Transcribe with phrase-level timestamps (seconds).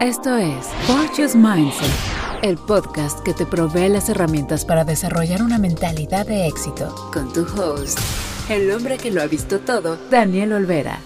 [0.00, 6.24] Esto es Fortune's Mindset, el podcast que te provee las herramientas para desarrollar una mentalidad
[6.24, 6.94] de éxito.
[7.12, 7.98] Con tu host,
[8.48, 11.00] el hombre que lo ha visto todo, Daniel Olvera.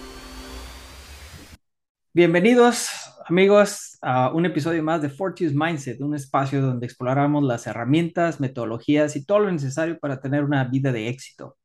[2.13, 2.89] Bienvenidos,
[3.25, 9.15] amigos, a un episodio más de Fortune's Mindset, un espacio donde exploramos las herramientas, metodologías
[9.15, 11.57] y todo lo necesario para tener una vida de éxito.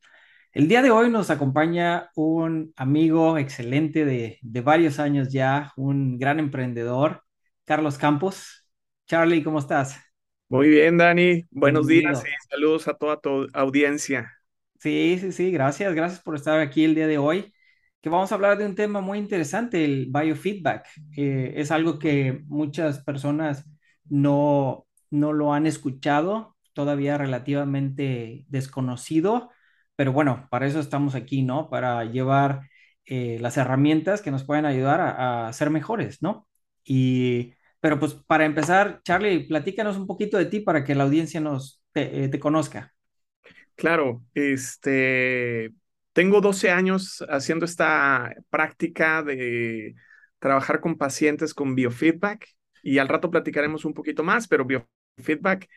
[0.52, 6.40] El día de hoy nos acompaña un amigo excelente de, varios años ya, un gran
[6.40, 7.22] emprendedor,
[7.66, 8.66] Carlos Campos.
[9.06, 10.00] Charlie, ¿cómo estás?
[10.48, 11.46] Muy bien, Dani.
[11.50, 14.32] Buenos días y saludos a toda tu audiencia.
[14.80, 17.52] Sí, sí, sí, gracias, gracias por estar aquí el día de hoy,
[18.01, 20.87] que vamos a hablar de un tema muy interesante, el biofeedback.
[21.15, 23.66] es algo que muchas personas
[24.09, 29.51] no, no lo han escuchado, todavía relativamente desconocido
[29.98, 31.69] pero bueno, para eso estamos aquí, ¿no?
[31.69, 32.70] Para llevar
[33.05, 36.47] eh, las herramientas que nos pueden ayudar a, ser mejores, ¿no?
[36.84, 41.40] Y, pero pues para empezar, Charlie, platícanos un poquito de ti para que la audiencia
[41.40, 42.95] nos te, eh, conozca.
[43.74, 45.73] Claro, este,
[46.12, 49.96] tengo 12 años haciendo esta práctica de
[50.38, 52.46] trabajar con pacientes con biofeedback
[52.85, 55.68] y al rato platicaremos un poquito más, pero biofeedback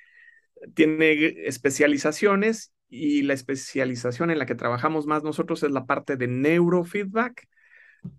[0.75, 6.27] tiene especializaciones y la especialización en la que trabajamos más nosotros es la parte de
[6.27, 7.47] neurofeedback.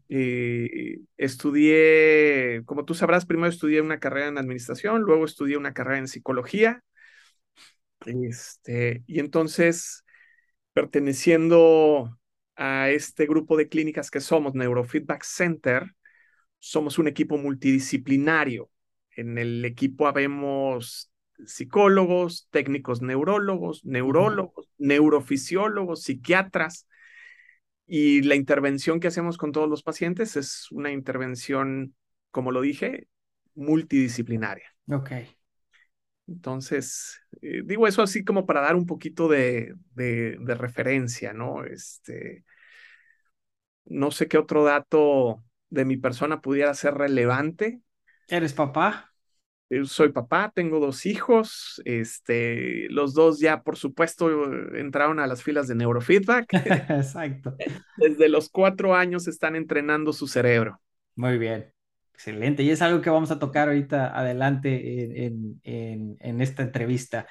[0.09, 5.99] Eh, estudié, como tú sabrás, primero estudié una carrera en administración, luego estudié una carrera
[5.99, 6.83] en psicología.
[8.07, 10.05] Este, y entonces,
[10.73, 12.19] perteneciendo
[12.57, 15.85] a este grupo de clínicas que somos, Neurofeedback Center,
[16.59, 18.71] somos un equipo multidisciplinario.
[19.17, 21.12] En el equipo habemos
[21.47, 26.87] psicólogos, técnicos neurólogos, neurólogos, neurofisiólogos, psiquiatras.
[27.87, 31.95] Y la intervención que hacemos con todos los pacientes es una intervención,
[32.31, 33.09] como lo dije,
[33.55, 34.75] multidisciplinaria.
[34.89, 35.11] Ok.
[36.29, 41.65] Entonces, eh, digo eso así como para dar un poquito de, de, de, referencia, ¿no?
[41.65, 42.45] Este,
[43.85, 47.81] no sé qué otro dato de mi persona pudiera ser relevante.
[48.29, 49.12] ¿Eres papá?
[49.73, 55.43] Eh, soy papá, tengo dos hijos, este, los dos ya por supuesto entraron a las
[55.43, 56.53] filas de neurofeedback.
[56.91, 57.57] Exacto.
[57.97, 60.79] Desde los cuatro años están entrenando su cerebro.
[61.17, 61.73] Muy bien,
[62.13, 62.63] excelente.
[62.63, 67.27] Y es algo que vamos a tocar ahorita adelante en, en, esta entrevista.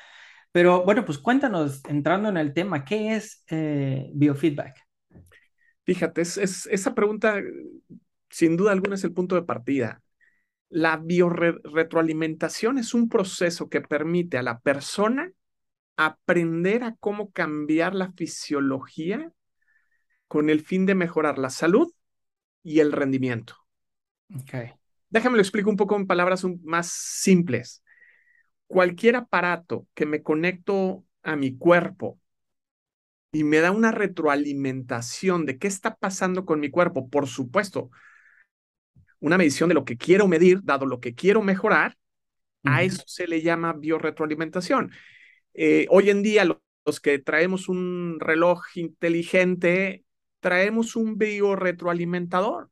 [0.51, 4.77] Pero bueno, pues cuéntanos, entrando en el tema, ¿qué es eh, biofeedback?
[5.85, 7.39] Fíjate, es, esa pregunta
[8.31, 10.01] sin duda alguna es el punto de partida.
[10.73, 15.29] La biorretroalimentación es un proceso que permite a la persona
[15.97, 19.33] aprender a cómo cambiar la fisiología
[20.29, 21.91] con el fin de mejorar la salud
[22.63, 23.57] y el rendimiento.
[24.43, 24.71] Okay.
[25.09, 27.83] Déjame lo explico un poco en palabras más simples.
[28.67, 32.17] Cualquier aparato que me conecto a mi cuerpo
[33.33, 37.91] y me da una retroalimentación de qué está pasando con mi cuerpo, por supuesto,
[39.21, 41.97] una medición de lo que quiero medir, dado lo que quiero mejorar,
[42.63, 44.91] a eso se le llama biorretroalimentación.
[45.53, 46.45] Eh, hoy en día,
[46.85, 50.03] los que traemos un reloj inteligente,
[50.39, 52.69] traemos un biorretroalimentador,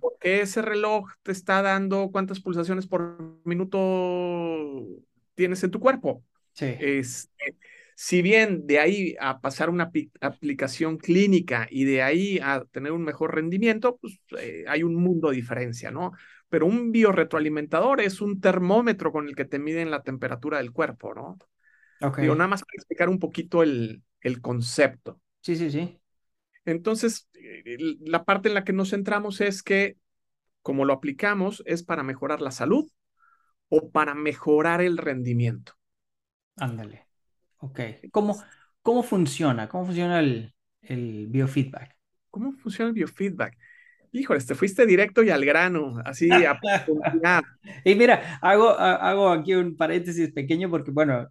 [0.00, 4.84] porque ese reloj te está dando cuántas pulsaciones por minuto
[5.34, 6.22] tienes en tu cuerpo.
[6.52, 6.74] Sí.
[6.78, 7.56] Este,
[8.00, 13.02] si bien de ahí a pasar una aplicación clínica y de ahí a tener un
[13.02, 16.12] mejor rendimiento, pues eh, hay un mundo de diferencia, ¿no?
[16.48, 21.12] Pero un biorretroalimentador es un termómetro con el que te miden la temperatura del cuerpo,
[21.12, 21.38] ¿no?
[22.00, 22.18] Ok.
[22.36, 25.20] nada más para explicar un poquito el, el concepto.
[25.42, 26.00] Sí, sí, sí.
[26.64, 29.96] Entonces, eh, la parte en la que nos centramos es que,
[30.62, 32.88] como lo aplicamos, es para mejorar la salud
[33.68, 35.74] o para mejorar el rendimiento.
[36.66, 37.07] Ándale.
[37.58, 37.80] Ok.
[38.10, 38.42] ¿Cómo,
[38.82, 39.68] cómo funciona?
[39.68, 41.96] ¿Cómo funciona el, el biofeedback?
[42.30, 43.56] ¿Cómo funciona el biofeedback?
[44.12, 46.58] Híjole, te fuiste directo y al grano, así a
[47.84, 51.28] Y mira, hago, hago aquí un paréntesis pequeño porque, bueno,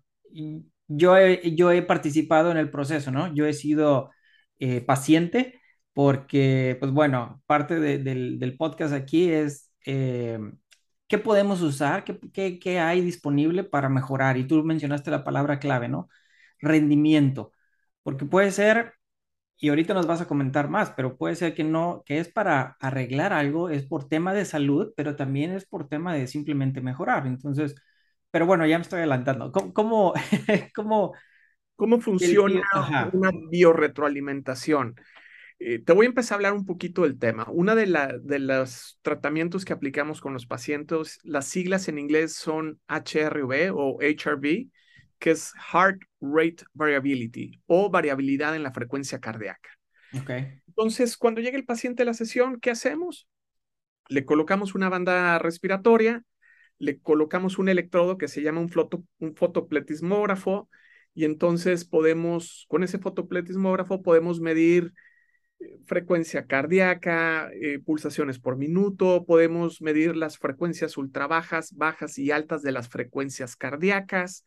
[0.88, 3.34] yo he, yo he participado en el proceso, ¿no?
[3.34, 4.12] Yo he sido
[4.60, 5.60] eh, paciente
[5.94, 10.40] porque, pues bueno, parte del, del, podcast aquí es eh,
[11.08, 14.38] qué podemos usar, qué, qué, qué hay disponible para mejorar.
[14.38, 16.10] Y tú mencionaste la palabra clave, ¿no?
[16.60, 17.52] rendimiento,
[18.04, 18.94] porque puede ser,
[19.58, 22.78] y ahorita nos vas a comentar más, pero puede ser que no, que es para
[22.80, 27.28] arreglar algo, es por tema de salud, pero también es por tema de simplemente mejorar.
[27.28, 27.76] Entonces,
[28.32, 29.52] pero bueno, ya me estoy adelantando.
[29.52, 30.14] ¿Cómo, cómo,
[30.76, 31.14] cómo,
[31.76, 32.62] ¿Cómo funciona
[33.14, 34.96] una biorretroalimentación?
[35.60, 37.48] Eh, te voy a empezar a hablar un poquito del tema.
[37.50, 42.34] Una de, la, de los tratamientos que aplicamos con los pacientes, las siglas en inglés
[42.34, 44.68] son HRV o HRV,
[45.18, 49.70] que es Heart Rate Variability o variabilidad en la frecuencia cardíaca.
[50.22, 50.62] Okay.
[50.68, 53.28] Entonces, cuando llega el paciente a la sesión, ¿qué hacemos?
[54.10, 56.24] Le colocamos una banda respiratoria,
[56.78, 58.72] le colocamos un electrodo que se llama un,
[59.20, 60.70] un fotopletismógrafo
[61.16, 64.94] y entonces podemos, con ese fotopletismógrafo podemos medir
[65.86, 72.62] frecuencia cardíaca, eh, pulsaciones por minuto, podemos medir las frecuencias ultra bajas, bajas y altas
[72.62, 74.46] de las frecuencias cardíacas,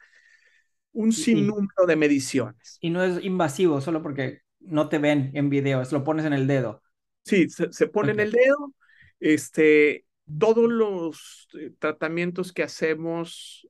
[0.92, 2.78] un sinnúmero de mediciones.
[2.80, 6.46] Y no es invasivo, solo porque no te ven en videos, lo pones en el
[6.46, 6.82] dedo.
[7.24, 8.74] Sí, se, pone en el dedo.
[9.18, 10.06] Este,
[10.38, 13.68] todos los eh, tratamientos que hacemos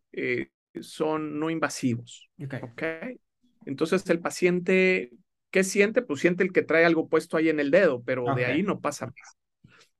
[0.80, 2.28] son no invasivos.
[2.38, 3.20] Okay.
[3.66, 5.10] Entonces el paciente,
[5.50, 6.02] ¿qué siente?
[6.02, 8.80] Pues siente el que trae algo puesto ahí en el dedo, pero de ahí no
[8.80, 9.36] pasa más.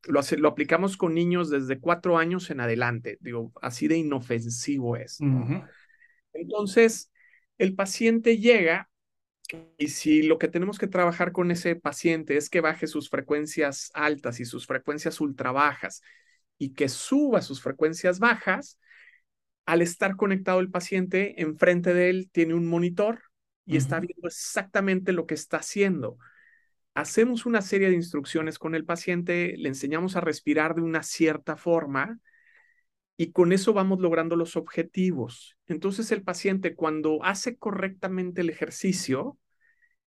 [0.04, 4.96] Lo, hace, lo aplicamos con niños desde cuatro años en adelante, digo, así de inofensivo
[4.96, 5.18] es.
[6.32, 7.10] Entonces,
[7.58, 8.88] el paciente llega
[9.78, 13.90] y si lo que tenemos que trabajar con ese paciente es que baje sus frecuencias
[13.94, 16.02] altas y sus frecuencias ultra bajas
[16.56, 18.78] y que suba sus frecuencias bajas,
[19.66, 23.29] al estar conectado el paciente, enfrente de él tiene un monitor
[23.70, 26.18] y está viendo exactamente lo que está haciendo.
[26.94, 31.56] Hacemos una serie de instrucciones con el paciente, le enseñamos a respirar de una cierta
[31.56, 32.18] forma
[33.16, 35.56] y con eso vamos logrando los objetivos.
[35.66, 39.38] Entonces el paciente cuando hace correctamente el ejercicio,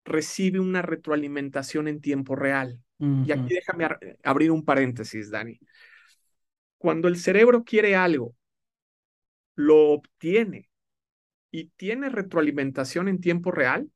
[0.05, 2.81] recibe una retroalimentación en tiempo real.
[2.99, 3.87] Y aquí déjame
[4.25, 5.61] abrir un paréntesis, Dani.
[6.79, 8.35] Cuando el cerebro quiere algo
[9.59, 10.68] lo obtiene
[11.51, 13.91] y tiene retroalimentación en tiempo real,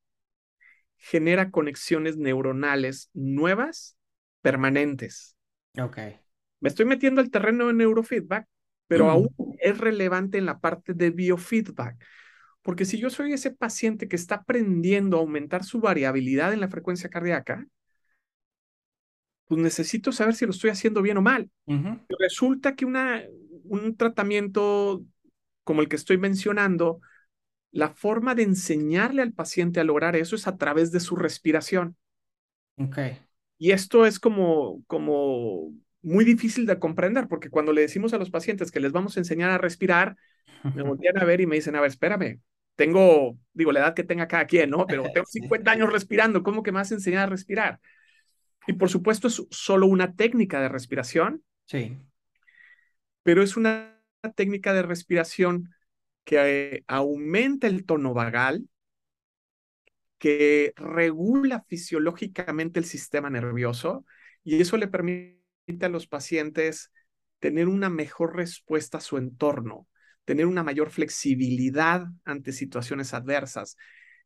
[0.97, 3.97] genera conexiones neuronales nuevas,
[4.41, 5.37] permanentes.
[5.79, 5.99] Ok.
[6.61, 8.47] Me estoy metiendo al terreno de neurofeedback,
[8.87, 9.29] pero aún
[9.59, 11.97] es relevante en la parte de biofeedback.
[12.63, 16.69] Porque si yo soy ese paciente que está aprendiendo a aumentar su variabilidad en la
[16.69, 17.67] frecuencia cardíaca,
[19.47, 21.51] pues necesito saber si lo estoy haciendo bien o mal.
[22.21, 23.23] Resulta que una,
[23.65, 25.03] un tratamiento
[25.65, 27.01] como el que estoy mencionando,
[27.73, 31.97] la forma de enseñarle al paciente a lograr eso es a través de su respiración.
[32.77, 33.19] Okay.
[33.59, 35.73] Y esto es como, como
[36.03, 39.21] muy difícil de comprender, porque cuando le decimos a los pacientes que les vamos a
[39.21, 40.17] enseñar a respirar,
[40.75, 42.41] me voltean a ver y me dicen, a ver, espérame,
[42.77, 44.87] tengo, digo, la edad que tenga cada quien, ¿no?
[44.87, 47.81] Pero tengo 50 años respirando, ¿cómo que me vas a enseñar a respirar?
[48.67, 51.43] Y por supuesto es solo una técnica de respiración.
[51.67, 51.99] Sí.
[53.23, 53.99] Pero es una
[54.35, 55.71] técnica de respiración
[56.25, 58.69] que eh, aumenta el tono vagal,
[60.19, 64.05] que regula fisiológicamente el sistema nervioso
[64.45, 65.41] y eso le permite
[65.81, 66.93] a los pacientes
[67.41, 69.89] tener una mejor respuesta a su entorno,
[70.25, 73.77] tener una mayor flexibilidad ante situaciones adversas,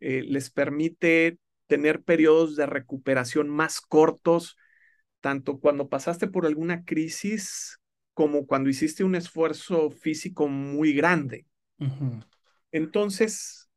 [0.00, 4.58] eh, les permite tener periodos de recuperación más cortos,
[5.20, 7.80] tanto cuando pasaste por alguna crisis
[8.12, 11.46] como cuando hiciste un esfuerzo físico muy grande.
[12.72, 13.68] Entonces,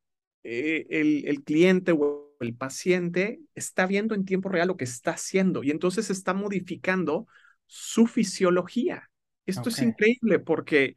[0.44, 5.12] eh, el, el, cliente o el paciente está viendo en tiempo real lo que está
[5.12, 7.28] haciendo y entonces está modificando
[7.66, 9.10] su fisiología.
[9.46, 10.96] Esto es increíble porque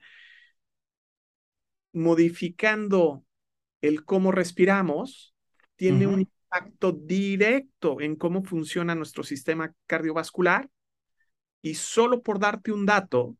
[1.93, 3.25] modificando
[3.81, 5.35] el cómo respiramos
[5.77, 10.69] tiene un impacto directo en cómo funciona nuestro sistema cardiovascular
[11.61, 13.37] y solo por darte un dato,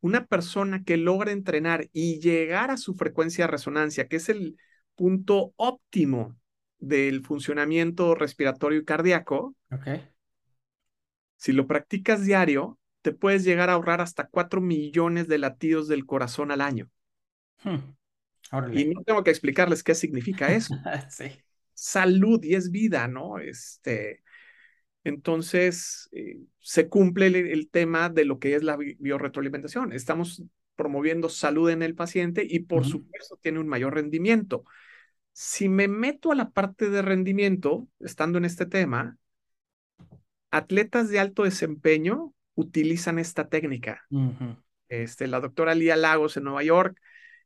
[0.00, 4.56] una persona que logra entrenar y llegar a su frecuencia de resonancia, que es el
[4.94, 6.36] punto óptimo
[6.78, 9.54] del funcionamiento respiratorio y cardíaco,
[11.36, 16.06] si lo practicas diario, te puedes llegar a ahorrar hasta 4 millones de latidos del
[16.06, 16.90] corazón al año.
[17.62, 17.94] Hmm.
[18.72, 20.74] Y no tengo que explicarles qué significa eso.
[21.74, 23.38] Salud y es vida, ¿no?
[23.38, 24.22] Este,
[25.06, 29.92] entonces, eh, se cumple el, tema de lo que es la biorretroalimentación.
[29.92, 30.42] Estamos
[30.74, 34.64] promoviendo salud en el paciente y por supuesto tiene un mayor rendimiento.
[35.30, 39.16] Si me meto a la parte de rendimiento, estando en este tema,
[40.50, 44.04] atletas de alto desempeño utilizan esta técnica.
[44.88, 47.00] este, la doctora Lía Lagos en Nueva York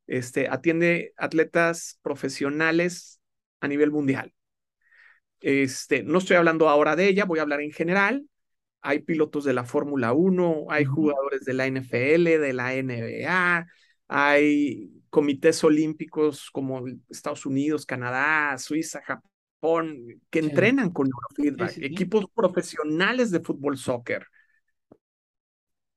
[0.06, 3.20] este, atiende atletas profesionales
[3.60, 4.32] a nivel mundial.
[5.40, 8.26] Este, no estoy hablando ahora de ella, voy a hablar en general.
[8.82, 13.66] Hay pilotos de la Fórmula 1, hay jugadores de la NFL, de la NBA,
[14.08, 19.98] hay comités olímpicos como Estados Unidos, Canadá, Suiza, Japón,
[20.30, 24.26] que entrenan con neurofeedback, equipos profesionales de fútbol soccer.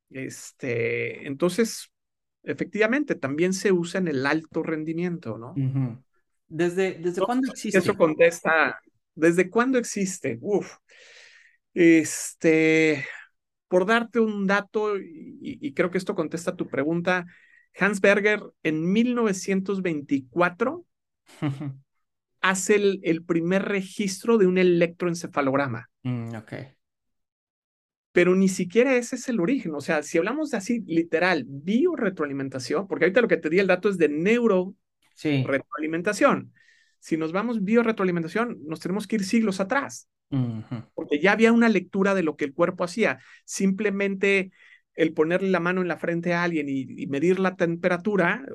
[0.09, 1.91] Este, entonces,
[2.43, 5.55] efectivamente, también se usa en el alto rendimiento, ¿no?
[6.47, 7.79] ¿Desde, desde cuándo existe?
[7.79, 8.79] Eso contesta,
[9.15, 10.38] ¿desde cuándo existe?
[10.41, 10.75] Uf,
[11.74, 13.05] este,
[13.67, 17.25] por darte un dato, y, creo que esto contesta tu pregunta,
[17.79, 20.86] Hans Berger en 1924
[22.41, 25.89] hace el, primer registro de un electroencefalograma.
[26.03, 26.53] Mm, ok.
[28.12, 29.74] Pero ni siquiera ese es el origen.
[29.74, 33.65] O sea, si hablamos de así, literal, biorretroalimentación, porque ahorita lo que te di el
[33.65, 36.53] dato es de neuroretroalimentación.
[37.03, 40.07] Si nos vamos biorretroalimentación, nos tenemos que ir siglos atrás.
[40.95, 43.19] Porque ya había una lectura de lo que el cuerpo hacía.
[43.43, 44.51] Simplemente
[44.95, 48.45] el ponerle la mano en la frente a alguien y medir la temperatura,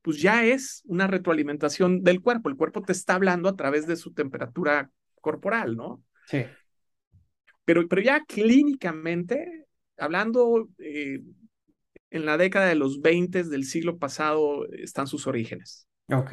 [0.00, 2.48] pues ya es una retroalimentación del cuerpo.
[2.48, 4.90] El cuerpo te está hablando a través de su temperatura
[5.20, 6.02] corporal, ¿no?
[6.24, 6.46] Sí.
[7.66, 9.66] Pero, pero ya clínicamente,
[9.98, 11.20] hablando eh,
[12.08, 15.86] en la década de los 20 del siglo pasado, están sus orígenes.
[16.08, 16.32] Ok.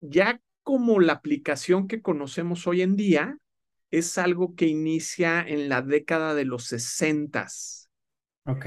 [0.00, 3.38] Ya como la aplicación que conocemos hoy en día
[3.90, 7.46] es algo que inicia en la década de los 60.
[8.46, 8.66] Ok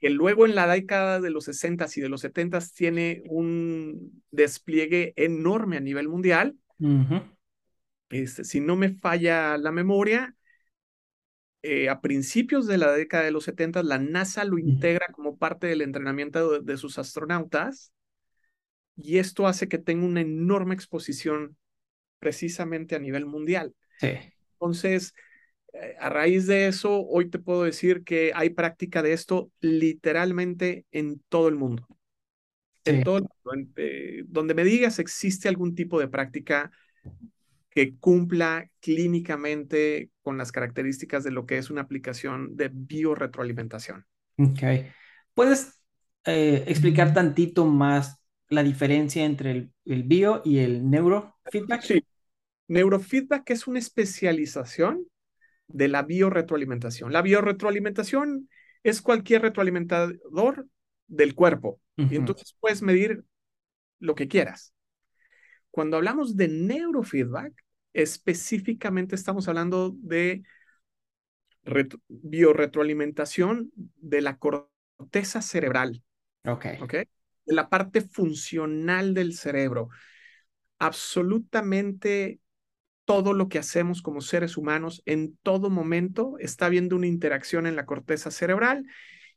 [0.00, 5.12] que luego en la década de los 60 y de los 70 tiene un despliegue
[5.16, 6.56] enorme a nivel mundial.
[8.08, 10.34] este, si no me falla la memoria,
[11.62, 15.66] eh, a principios de la década de los 70 la NASA lo integra como parte
[15.66, 17.92] del entrenamiento de, sus astronautas
[19.02, 21.56] y esto hace que tenga una enorme exposición
[22.18, 23.74] precisamente a nivel mundial.
[23.98, 24.12] Sí.
[24.52, 25.14] Entonces,
[25.72, 30.84] eh, a raíz de eso, hoy te puedo decir que hay práctica de esto literalmente
[30.90, 31.86] en todo el mundo.
[32.84, 33.72] En todo el mundo.
[33.76, 36.70] Eh, donde me digas existe algún tipo de práctica
[37.70, 44.06] que cumpla clínicamente con las características de lo que es una aplicación de biorretroalimentación.
[44.38, 44.60] Ok.
[45.34, 45.80] ¿Puedes
[46.24, 48.19] eh, explicar tantito más
[48.50, 51.82] la diferencia entre el, el bio y el neurofeedback?
[51.82, 52.04] Sí.
[52.68, 55.06] Neurofeedback es una especialización
[55.68, 57.12] de la biorretroalimentación.
[57.12, 58.48] La biorretroalimentación
[58.82, 60.66] es cualquier retroalimentador
[61.06, 63.24] del cuerpo y entonces puedes medir
[63.98, 64.72] lo que quieras.
[65.70, 67.52] Cuando hablamos de neurofeedback,
[67.92, 70.42] específicamente estamos hablando de
[72.08, 76.02] biorretroalimentación de la corteza cerebral.
[76.44, 76.66] Ok.
[76.80, 76.94] Ok.
[77.50, 79.88] La parte funcional del cerebro.
[80.78, 82.40] Absolutamente
[83.04, 87.74] todo lo que hacemos como seres humanos en todo momento está habiendo una interacción en
[87.74, 88.86] la corteza cerebral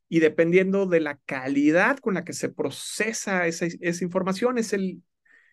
[0.07, 5.01] y dependiendo de la calidad con la que se procesa esa, esa información es el,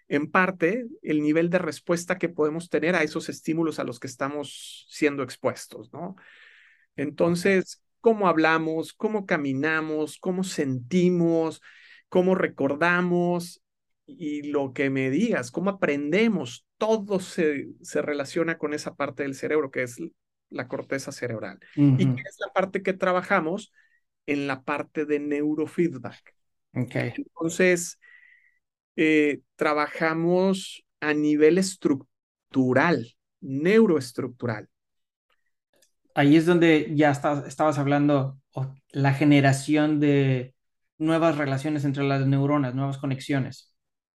[0.08, 4.08] en parte, el nivel de respuesta que podemos tener a esos estímulos a los que
[4.08, 6.16] estamos siendo expuestos, ¿no?
[6.96, 11.62] Entonces, cómo hablamos, cómo caminamos, cómo sentimos,
[12.10, 13.62] cómo recordamos,
[14.04, 19.34] y lo que me digas, cómo aprendemos, todo se, se relaciona con esa parte del
[19.34, 19.96] cerebro que es
[20.50, 21.60] la corteza cerebral.
[21.76, 23.72] Y que es la parte que trabajamos
[24.26, 26.34] en la parte de neurofeedback.
[26.74, 27.12] Okay.
[27.16, 27.98] Entonces,
[28.96, 34.68] eh, trabajamos a nivel estructural, neuroestructural.
[36.14, 38.38] Ahí es donde ya estabas hablando
[38.90, 40.54] la generación de
[41.00, 43.74] nuevas relaciones entre las neuronas, nuevas conexiones.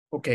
[0.10, 0.28] Ok,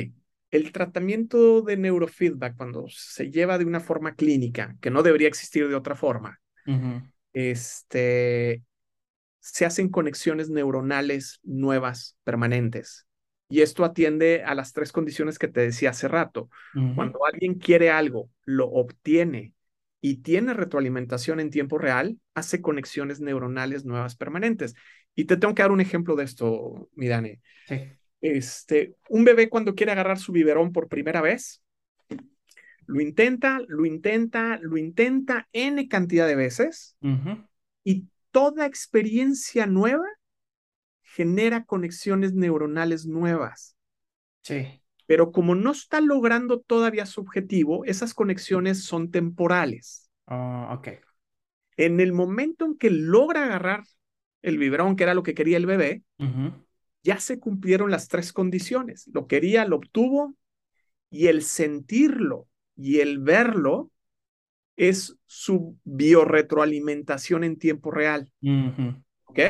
[0.50, 5.69] el tratamiento de neurofeedback cuando se lleva de una forma clínica, que no debería existir
[5.69, 6.40] de otra forma,
[7.33, 8.62] este,
[9.40, 13.07] se hacen conexiones neuronales nuevas, permanentes.
[13.50, 16.50] Y esto atiende a las tres condiciones que te decía hace rato.
[16.95, 19.55] Cuando alguien quiere algo, lo obtiene
[20.00, 24.75] y tiene retroalimentación en tiempo real, hace conexiones neuronales nuevas permanentes.
[25.19, 27.41] Y te tengo que dar un ejemplo de esto, Midane.
[27.67, 27.81] Sí.
[28.21, 31.61] Este, un bebé cuando quiere agarrar su biberón por primera vez,
[32.87, 36.97] lo intenta, lo intenta, lo intenta N cantidad de veces
[37.83, 40.07] y toda experiencia nueva
[41.03, 43.75] genera conexiones neuronales nuevas.
[44.43, 44.81] Sí.
[45.07, 50.09] Pero como no está logrando todavía su objetivo, esas conexiones son temporales.
[50.27, 50.91] Ah, ok.
[51.77, 53.83] En el momento en que logra agarrar
[54.42, 56.02] el biberón, que era lo que quería el bebé,
[57.02, 59.09] ya se cumplieron las tres condiciones.
[59.12, 60.35] Lo quería, lo obtuvo
[61.11, 63.90] y el sentirlo y el verlo
[64.76, 68.33] es su biorretroalimentación en tiempo real.
[69.25, 69.40] ¿Ok?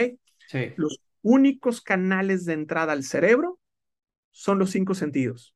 [0.49, 0.73] Sí.
[0.77, 3.59] Los únicos canales de entrada al cerebro
[4.31, 5.55] son los cinco sentidos.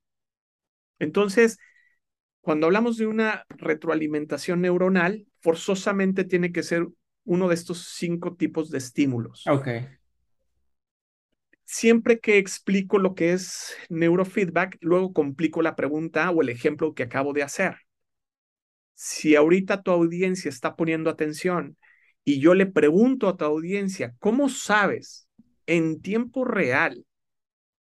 [0.98, 1.58] Entonces,
[2.42, 6.88] cuando hablamos de una retroalimentación neuronal, forzosamente tiene que ser
[7.24, 9.44] uno de estos cinco tipos de estímulos.
[9.46, 9.68] Ok.
[11.64, 17.04] Siempre que explico lo que es neurofeedback, luego complico la pregunta o el ejemplo que
[17.04, 17.76] acabo de hacer.
[18.94, 21.76] Si ahorita tu audiencia está poniendo atención
[22.24, 25.28] y yo le pregunto a tu audiencia, ¿cómo sabes
[25.66, 27.04] en tiempo real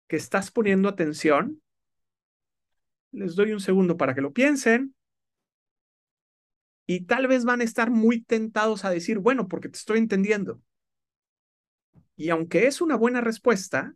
[0.07, 1.63] que estás poniendo atención?
[3.11, 4.95] Les doy un segundo para que lo piensen.
[6.91, 10.63] Y tal vez van a estar muy tentados a decir, bueno, porque te estoy entendiendo.
[12.17, 13.95] Y aunque es una buena respuesta,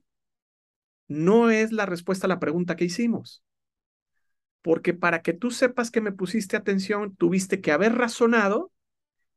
[1.09, 3.43] no es la respuesta a la pregunta que hicimos.
[4.61, 8.71] Porque para que tú sepas que me pusiste atención, tuviste que haber razonado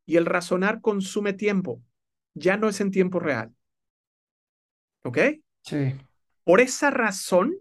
[0.05, 1.81] y el razonar consume tiempo.
[2.33, 3.55] Ya no es en tiempo real.
[5.03, 5.17] ¿Ok?
[5.63, 5.95] Sí.
[6.43, 7.55] Por esa razón,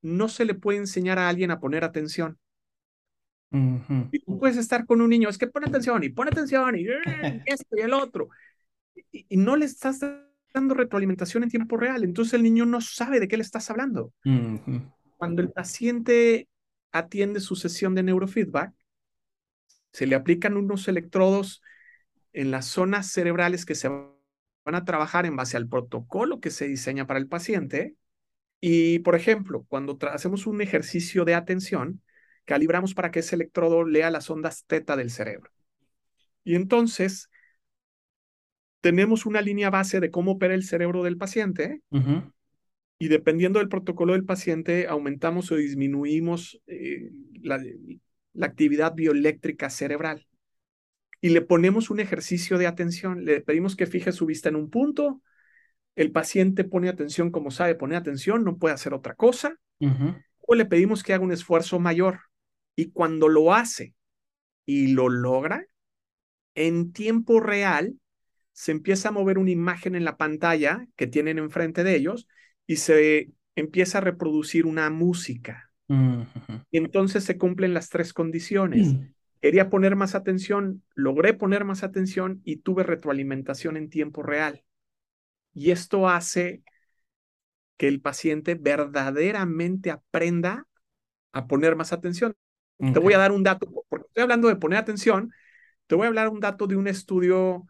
[0.00, 2.38] no se le puede enseñar a alguien a poner atención.
[3.50, 6.86] Y tú puedes estar con un niño, es que pone atención y pone atención y
[7.46, 8.28] esto y el otro.
[9.12, 10.00] Y, no le estás
[10.52, 12.04] dando retroalimentación en tiempo real.
[12.04, 14.12] Entonces el niño no sabe de qué le estás hablando.
[15.16, 16.48] Cuando el paciente
[16.92, 18.72] atiende su sesión de neurofeedback,
[19.92, 21.62] se le aplican unos electrodos
[22.32, 26.68] en las zonas cerebrales que se van a trabajar en base al protocolo que se
[26.68, 27.94] diseña para el paciente.
[28.60, 32.02] Y, por ejemplo, cuando hacemos un ejercicio de atención,
[32.46, 35.50] calibramos para que ese electrodo lea las ondas teta del cerebro.
[36.44, 37.28] Y entonces
[38.80, 41.82] tenemos una línea base de cómo opera el cerebro del paciente
[42.98, 47.10] y dependiendo del protocolo del paciente aumentamos o disminuimos eh,
[47.42, 47.60] la,
[48.32, 50.26] la actividad bioeléctrica cerebral.
[51.20, 54.70] Y le ponemos un ejercicio de atención, le pedimos que fije su vista en un
[54.70, 55.22] punto,
[55.96, 59.58] el paciente pone atención como sabe pone atención, no puede hacer otra cosa,
[60.46, 62.20] o le pedimos que haga un esfuerzo mayor.
[62.76, 63.94] Y cuando lo hace
[64.66, 65.66] y lo logra,
[66.54, 67.98] en tiempo real
[68.52, 72.28] se empieza a mover una imagen en la pantalla que tienen enfrente de ellos
[72.66, 75.70] y se empieza a reproducir una música.
[75.88, 78.94] Y entonces se cumplen las tres condiciones.
[78.94, 79.12] Mm.
[79.40, 84.64] Quería poner más atención, logré poner más atención y tuve retroalimentación en tiempo real.
[85.54, 86.62] Y esto hace
[87.76, 90.66] que el paciente verdaderamente aprenda
[91.32, 92.34] a poner más atención.
[92.78, 95.32] Te voy a dar un dato, porque estoy hablando de poner atención,
[95.86, 97.66] te voy a hablar un dato de un estudio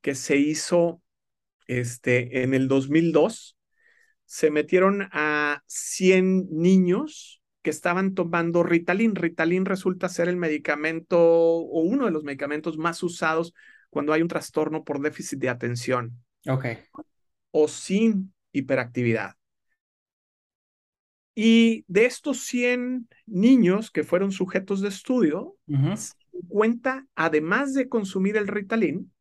[0.00, 1.02] que se hizo
[1.66, 3.56] este, en el 2002.
[4.24, 9.14] Se metieron a 100 niños que estaban tomando Ritalin.
[9.14, 13.54] Ritalin resulta ser el medicamento o uno de los medicamentos más usados
[13.88, 16.22] cuando hay un trastorno por déficit de atención.
[16.46, 16.66] Ok.
[17.50, 19.36] O sin hiperactividad.
[21.34, 28.48] Y de estos 100 niños que fueron sujetos de estudio, 50, además de consumir el
[28.48, 29.12] Ritalin,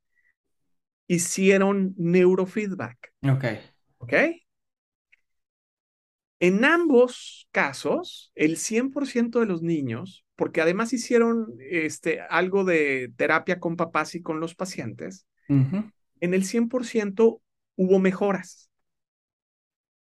[1.08, 3.14] hicieron neurofeedback.
[3.24, 3.46] Ok.
[4.00, 4.14] Ok.
[6.40, 13.60] En ambos casos, el 100% de los niños, porque además hicieron este, algo de terapia
[13.60, 17.42] con papás y con los pacientes, en el 100%
[17.76, 18.69] hubo mejoras.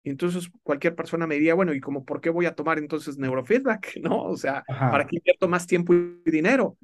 [0.09, 3.97] Entonces cualquier persona me diría, bueno, ¿y como por qué voy a tomar entonces neurofeedback?
[4.01, 4.23] ¿No?
[4.23, 6.77] O sea, ¿para qué invierto más tiempo y dinero?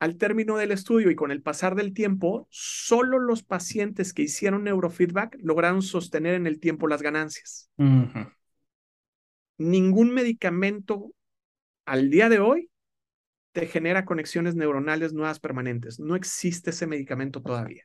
[0.00, 4.62] Al término del estudio y con el pasar del tiempo, solo los pacientes que hicieron
[4.64, 7.68] neurofeedback lograron sostener en el tiempo las ganancias.
[9.58, 11.12] Ningún medicamento
[11.84, 12.70] al día de hoy
[13.52, 15.98] te genera conexiones neuronales nuevas permanentes.
[15.98, 17.84] No existe ese medicamento todavía.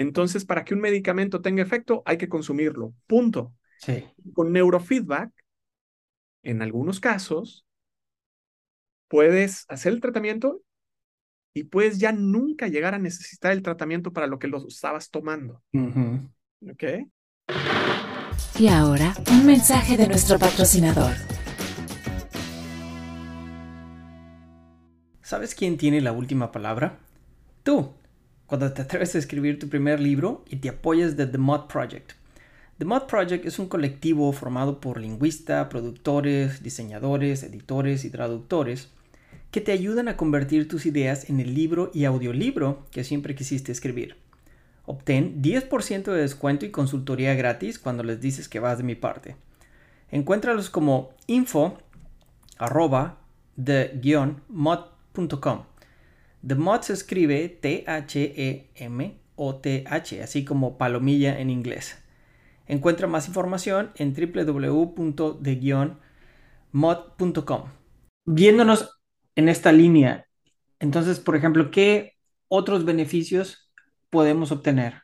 [0.00, 2.94] Entonces, para que un medicamento tenga efecto, hay que consumirlo.
[3.06, 3.52] Punto.
[3.76, 4.02] Sí.
[4.32, 5.30] Con neurofeedback,
[6.42, 7.66] en algunos casos,
[9.08, 10.62] puedes hacer el tratamiento
[11.52, 15.62] y puedes ya nunca llegar a necesitar el tratamiento para lo que lo estabas tomando.
[15.74, 16.84] ¿Ok?
[18.58, 21.12] Y ahora, un mensaje de nuestro patrocinador.
[25.20, 27.00] ¿Sabes quién tiene la última palabra?
[27.62, 27.92] Tú
[28.50, 32.14] cuando te atreves a escribir tu primer libro y te apoyas de The Mod Project.
[32.78, 38.88] The Mod Project es un colectivo formado por lingüistas, productores, diseñadores, editores y traductores
[39.52, 43.70] que te ayudan a convertir tus ideas en el libro y audiolibro que siempre quisiste
[43.70, 44.16] escribir.
[44.84, 49.36] Obtén 10% de descuento y consultoría gratis cuando les dices que vas de mi parte.
[50.10, 51.78] Encuéntralos como info
[52.58, 53.16] arroba
[53.64, 54.50] the-mod.com
[56.46, 57.92] The Mod se escribe T-H-E-M-O-T-H,
[60.22, 62.02] así como palomilla en inglés.
[62.66, 65.22] Encuentra más información en www.de-mod.com.
[68.26, 69.00] Viéndonos
[69.34, 70.26] en esta línea,
[70.80, 72.16] entonces, por ejemplo, ¿qué
[72.48, 73.70] otros beneficios
[74.08, 75.02] podemos obtener?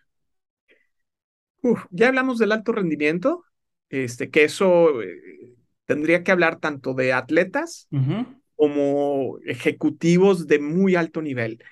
[1.62, 3.44] Uf, ya hablamos del alto rendimiento,
[3.90, 10.96] este, que eso eh, tendría que hablar tanto de atletas Ujú, como ejecutivos de muy
[10.96, 11.62] alto nivel.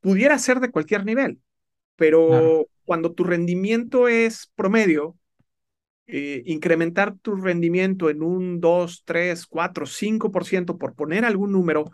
[0.00, 1.40] Pudiera ser de cualquier nivel,
[2.26, 2.50] Claro.
[2.50, 5.16] pero cuando tu rendimiento es promedio,
[6.06, 11.92] eh, incrementar tu rendimiento en un 2, 3, 4, 5%, por poner algún número,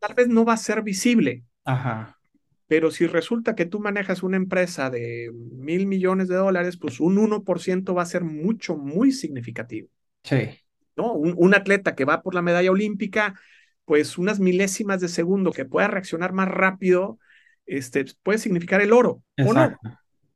[0.00, 2.18] tal vez no va a ser visible, Ajá.
[2.66, 7.18] pero si resulta que tú manejas una empresa de mil millones de dólares, pues un
[7.18, 9.88] 1% va a ser mucho, muy significativo.
[10.24, 10.36] Sí.
[10.96, 11.12] ¿No?
[11.12, 13.38] Un, un atleta que va por la medalla olímpica,
[13.84, 17.18] pues unas milésimas de segundo que pueda reaccionar más rápido,
[17.66, 19.76] este, puede significar el oro, o no.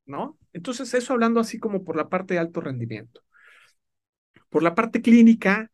[0.07, 0.39] ¿no?
[0.53, 3.23] Entonces, eso hablando así como por la parte de alto rendimiento.
[4.49, 5.71] Por la parte clínica,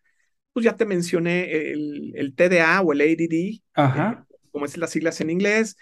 [0.53, 3.63] pues ya te mencioné el, el TDA o el ADD,
[3.93, 4.17] eh,
[4.51, 5.77] como es las siglas en inglés,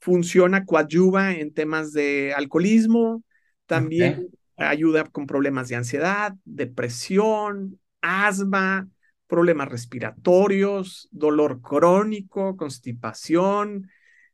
[0.00, 3.22] funciona, coadyuva en temas de alcoholismo,
[3.66, 8.88] también ayuda con problemas de ansiedad, depresión, asma,
[9.26, 13.90] problemas respiratorios, dolor crónico, constipación,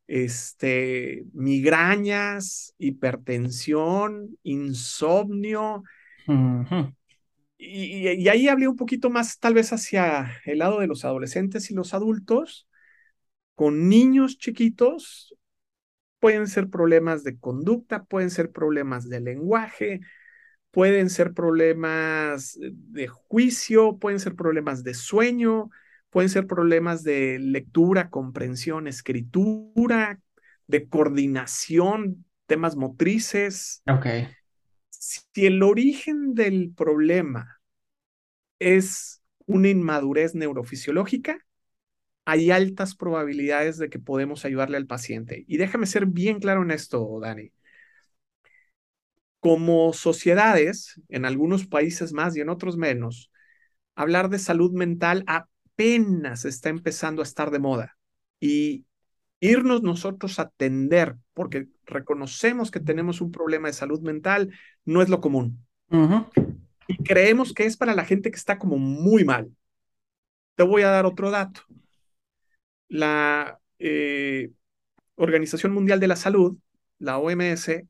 [0.06, 5.82] este, migrañas, hipertensión, insomnio.
[7.58, 11.70] Y, y ahí hablé un poquito más tal vez hacia el lado de los adolescentes
[11.70, 12.68] y los adultos.
[13.54, 15.34] Con niños chiquitos
[16.20, 20.00] pueden ser problemas de conducta, pueden ser problemas de lenguaje,
[20.76, 25.70] pueden ser problemas de juicio, pueden ser problemas de sueño,
[26.10, 30.20] pueden ser problemas de lectura, comprensión, escritura,
[30.66, 33.82] de coordinación, temas motrices.
[33.88, 34.06] Ok.
[34.90, 37.58] Si el origen del problema
[38.58, 41.38] es una inmadurez neurofisiológica,
[42.26, 45.46] hay altas probabilidades de que podemos ayudarle al paciente.
[45.48, 47.50] Y déjame ser bien claro en esto, Dani.
[49.46, 53.30] Como sociedades, en algunos países más y en otros menos,
[53.94, 57.96] hablar de salud mental apenas está empezando a estar de moda.
[58.40, 58.86] Y
[59.38, 64.52] irnos nosotros a atender, porque reconocemos que tenemos un problema de salud mental,
[64.84, 65.64] no es lo común.
[66.88, 69.48] Y creemos que es para la gente que está como muy mal.
[70.56, 71.60] Te voy a dar otro dato.
[72.88, 74.50] La eh,
[75.14, 76.58] Organización Mundial de la Salud,
[76.98, 77.84] la OMS,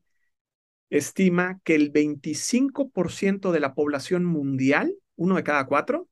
[0.89, 6.07] estima que el 25% de la población mundial, uno de cada cuatro,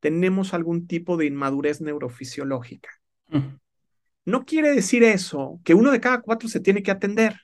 [0.00, 2.90] tenemos algún tipo de inmadurez neurofisiológica.
[4.24, 7.40] No quiere decir eso que uno de cada cuatro se tiene que atender,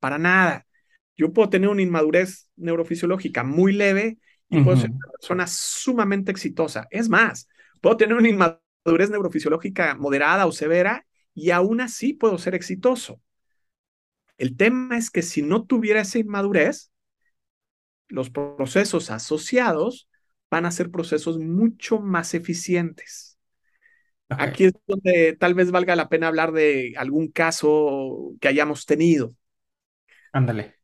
[0.00, 0.66] para nada.
[1.16, 6.86] Yo puedo tener una inmadurez neurofisiológica muy leve y puedo ser una persona sumamente exitosa.
[6.90, 7.48] Es más,
[7.80, 13.20] puedo tener una inmadurez neurofisiológica moderada o severa y aún así puedo ser exitoso.
[14.38, 16.90] El tema es que si no tuviera esa inmadurez,
[18.08, 20.08] los procesos asociados
[20.50, 23.38] van a ser procesos mucho más eficientes.
[24.28, 29.34] Aquí es donde tal vez valga la pena hablar de algún caso que hayamos tenido.
[30.32, 30.76] Ándale.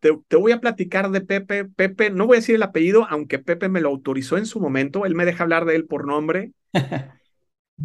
[0.00, 1.64] Te, te, voy a platicar de Pepe.
[1.64, 5.06] Pepe, no voy a decir el apellido, aunque Pepe me lo autorizó en su momento.
[5.06, 6.52] Él me deja hablar de él por nombre.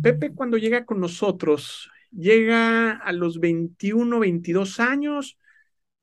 [0.01, 5.37] Pepe, cuando llega con nosotros, llega a los 21, 22 años,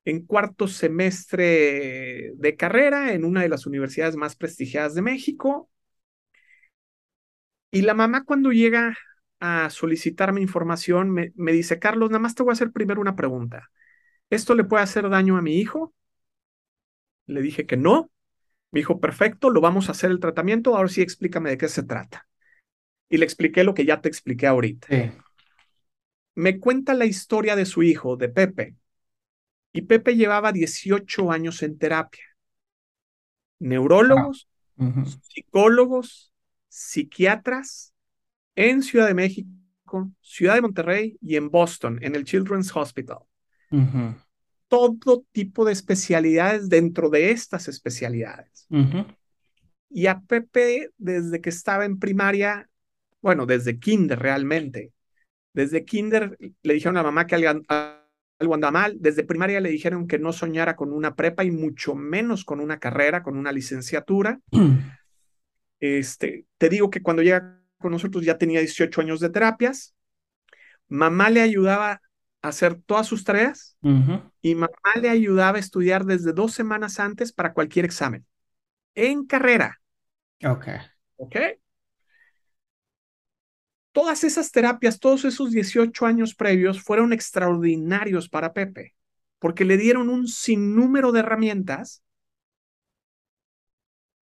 [0.05, 5.71] en cuarto semestre de carrera en una de las universidades más prestigiadas de México.
[7.71, 8.97] Y la mamá cuando llega
[9.41, 13.17] a solicitarme información me, me, dice, Carlos, nada más te voy a hacer primero una
[13.17, 13.71] pregunta.
[14.31, 15.95] ¿Esto le puede hacer daño a mi hijo?
[17.27, 18.11] Le dije que no.
[18.71, 20.77] Me dijo, perfecto, lo vamos a hacer el tratamiento.
[20.77, 22.27] Ahora sí explícame de qué se trata.
[23.09, 24.89] Y le expliqué lo que ya te expliqué ahorita.
[24.89, 25.13] Sí.
[26.35, 28.77] Me cuenta la historia de su hijo, de Pepe.
[29.73, 32.25] Y Pepe llevaba 18 años en terapia.
[33.59, 35.21] Neurólogos, uh -huh.
[35.23, 36.33] psicólogos,
[36.69, 37.95] psiquiatras
[38.55, 43.19] en Ciudad de México, Ciudad de Monterrey y en Boston, en el Children's Hospital.
[43.71, 44.15] Uh -huh.
[44.69, 48.67] Todo tipo de especialidades dentro de estas especialidades.
[48.71, 49.17] Uh -huh.
[49.91, 52.69] Y a Pepe, desde que estaba en primaria,
[53.21, 54.93] bueno, desde kinder realmente,
[55.53, 57.63] desde kinder le dijeron a la mamá que algo,
[58.39, 61.95] algo andaba mal, desde primaria le dijeron que no soñara con una prepa y mucho
[61.95, 64.41] menos con una carrera, con una licenciatura.
[65.85, 69.97] Este, te digo que cuando llega con nosotros ya tenía 18 años de terapias.
[70.87, 72.01] Mamá le ayudaba
[72.41, 74.31] a hacer todas sus tareas uh -huh.
[74.43, 78.25] y mamá le ayudaba a estudiar desde dos semanas antes para cualquier examen.
[78.95, 79.81] En carrera.
[80.45, 80.69] Ok.
[81.17, 81.37] Ok.
[83.93, 88.95] Todas esas terapias, todos esos 18 años previos fueron extraordinarios para Pepe,
[89.39, 92.03] porque le dieron un sinnúmero de herramientas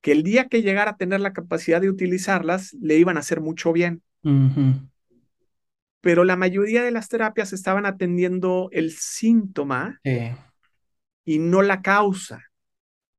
[0.01, 3.41] que el día que llegara a tener la capacidad de utilizarlas, le iban a hacer
[3.41, 4.03] mucho bien.
[6.01, 10.01] Pero la mayoría de las terapias estaban atendiendo el síntoma
[11.25, 12.47] y no la causa.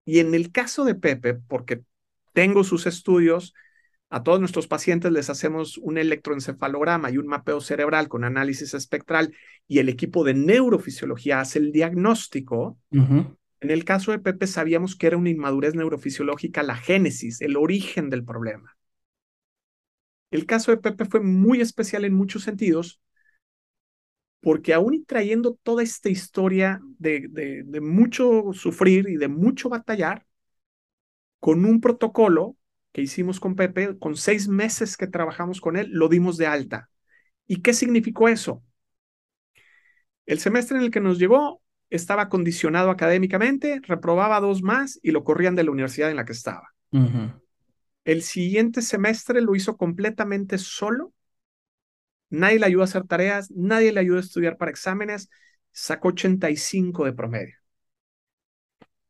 [0.04, 1.84] Y en el caso de Pepe, porque
[2.34, 3.54] tengo sus estudios,
[4.14, 9.34] a todos nuestros pacientes les hacemos un electroencefalograma y un mapeo cerebral con análisis espectral
[9.70, 12.78] y el equipo de neurofisiología hace el diagnóstico.
[12.92, 18.10] En el caso de Pepe sabíamos que era una inmadurez neurofisiológica la génesis, el origen
[18.10, 18.76] del problema.
[20.30, 23.00] El caso de Pepe fue muy especial en muchos sentidos
[24.42, 30.26] porque aún trayendo toda esta historia de, de, mucho sufrir y de mucho batallar,
[31.40, 32.58] con un protocolo
[32.92, 36.90] que hicimos con Pepe, con seis meses que trabajamos con él, lo dimos de alta.
[37.48, 38.64] ¿Y qué significó eso?
[40.26, 45.24] El semestre en el que nos llegó estaba condicionado académicamente, reprobaba dos más y lo
[45.24, 46.70] corrían de la universidad en la que estaba.
[48.04, 51.14] El siguiente semestre lo hizo completamente solo.
[52.30, 55.30] Nadie le ayudó a hacer tareas, nadie le ayudó a estudiar para exámenes.
[55.72, 57.56] Sacó 85 de promedio.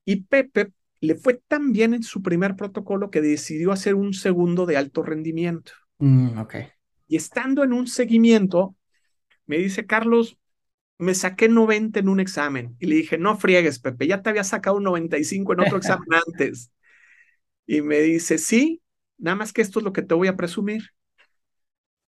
[0.06, 4.68] Y Pepe le fue tan bien en su primer protocolo que decidió hacer un segundo
[4.68, 5.74] de alto rendimiento.
[5.98, 6.40] Mm,
[7.08, 8.76] y estando en un seguimiento,
[9.48, 10.38] me dice, Carlos,
[11.00, 12.78] me saqué 90 en un examen.
[12.80, 16.08] Y le dije, no friegues, Pepe, ya te había sacado un 95 en otro examen
[16.28, 16.72] antes.
[17.66, 18.82] Y me dice, sí,
[19.18, 20.92] nada más que esto es lo que te voy a presumir.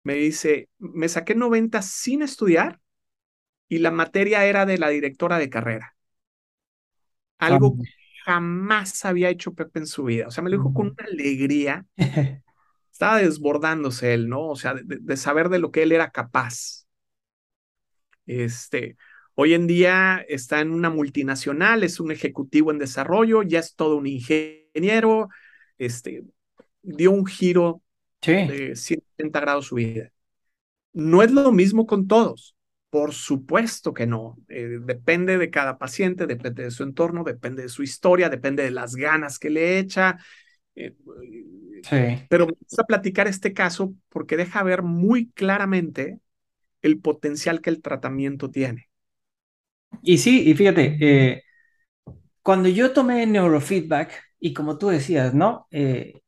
[0.03, 2.79] Me dice, me saqué 90 sin estudiar
[3.67, 5.95] y la materia era de la directora de carrera.
[7.39, 7.75] Algo
[8.25, 10.27] jamás había hecho Pepe en su vida.
[10.27, 11.85] O sea, me lo dijo con una alegría.
[12.91, 14.49] Estaba desbordándose él, ¿no?
[14.49, 16.85] O sea, de, de saber de lo que él era capaz.
[18.25, 18.97] Este,
[19.35, 23.97] hoy en día está en una multinacional, es un ejecutivo en desarrollo, ya es todo
[23.97, 25.29] un ingeniero,
[25.77, 26.23] este,
[26.81, 27.81] dio un giro
[28.41, 30.11] de 180 grados su vida.
[30.93, 32.55] No es lo mismo con todos,
[32.93, 34.37] por supuesto que no.
[34.49, 38.69] Eh, depende de cada paciente, depende de su entorno, depende de su historia, depende de
[38.69, 40.19] las ganas que le echa.
[40.75, 40.93] Eh,
[41.81, 42.23] sí.
[42.29, 46.19] Pero me gusta platicar este caso porque deja ver muy claramente
[46.83, 48.89] el potencial que el tratamiento tiene.
[50.03, 51.43] Y sí, y fíjate, eh,
[52.43, 55.65] cuando yo tomé neurofeedback, y como tú decías, ¿no?
[55.71, 56.21] Eh,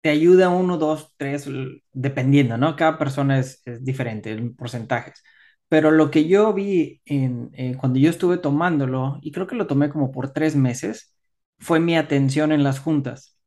[0.00, 1.48] te ayuda uno, dos, tres,
[1.92, 2.76] dependiendo, ¿no?
[2.76, 5.22] Cada persona es, diferente en porcentajes.
[5.68, 9.66] Pero lo que yo vi en, eh, cuando yo estuve tomándolo, y creo que lo
[9.66, 11.16] tomé como por tres meses,
[11.58, 13.38] fue mi atención en las juntas.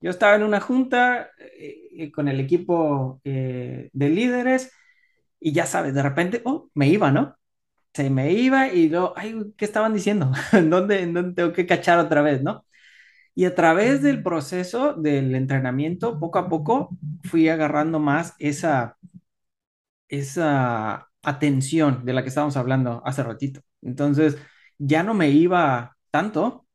[0.00, 1.30] Yo estaba en una junta
[2.14, 4.70] con el equipo de líderes
[5.40, 7.36] y ya sabes, de repente, oh, me iba, ¿no?
[7.94, 10.32] Se me iba y luego, ay, ¿qué estaban diciendo?
[10.52, 12.66] ¿En dónde, ¿En dónde tengo que cachar otra vez, no?
[13.38, 18.98] Y a través del proceso del entrenamiento, poco a poco, fui agarrando más esa,
[20.08, 23.60] esa atención de la que estábamos hablando hace ratito.
[23.80, 24.36] Entonces,
[24.78, 26.66] ya no me iba tanto,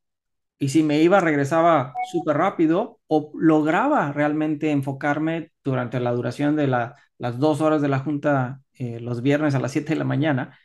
[0.59, 6.67] y si me iba, regresaba súper rápido o lograba realmente enfocarme durante la duración de
[6.67, 10.57] las dos horas de la junta eh, los viernes a las 7 de la mañana.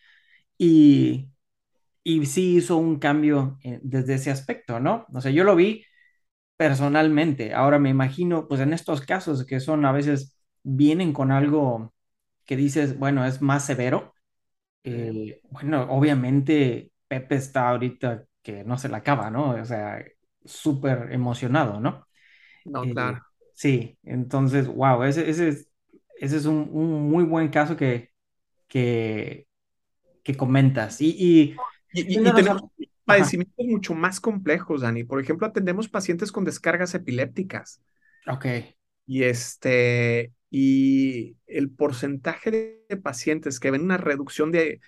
[0.58, 1.30] Y,
[2.04, 5.06] y sí hizo un cambio eh, desde ese aspecto, ¿no?
[5.14, 5.84] O sea, yo lo vi
[6.58, 7.54] personalmente.
[7.54, 11.94] Ahora me imagino, pues en estos casos que son a veces vienen con algo
[12.44, 14.12] que dices, bueno, es más severo.
[14.82, 19.50] Eh, bueno, obviamente Pepe está ahorita que no se la acaba, ¿no?
[19.50, 20.04] O sea,
[20.44, 22.06] súper emocionado, ¿no?
[22.64, 23.22] No, eh, claro.
[23.54, 25.70] Sí, entonces, wow, ese, ese es,
[26.18, 26.70] ese es un,
[27.08, 28.10] muy buen caso que,
[28.66, 29.46] que,
[30.24, 31.00] que comentas.
[31.00, 31.56] Y, y,
[31.92, 32.62] y, tenemos
[33.08, 35.04] padecimientos mucho más complejos, Dani.
[35.04, 37.80] Por ejemplo, atendemos pacientes con descargas epilépticas.
[38.26, 38.46] Ok.
[39.06, 42.50] Y este, y el porcentaje
[42.88, 44.80] de pacientes que ven una reducción de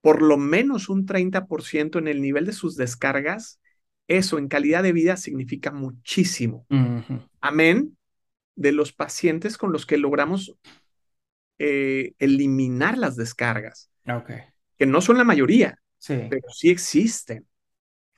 [0.00, 3.60] por lo menos un 30% en el nivel de sus descargas,
[4.08, 6.66] eso en calidad de vida significa muchísimo.
[7.40, 7.96] Amén
[8.54, 10.54] de los pacientes con los que logramos
[11.58, 13.90] eh, eliminar las descargas.
[14.78, 15.78] Que no son la mayoría,
[16.28, 17.46] pero sí existen.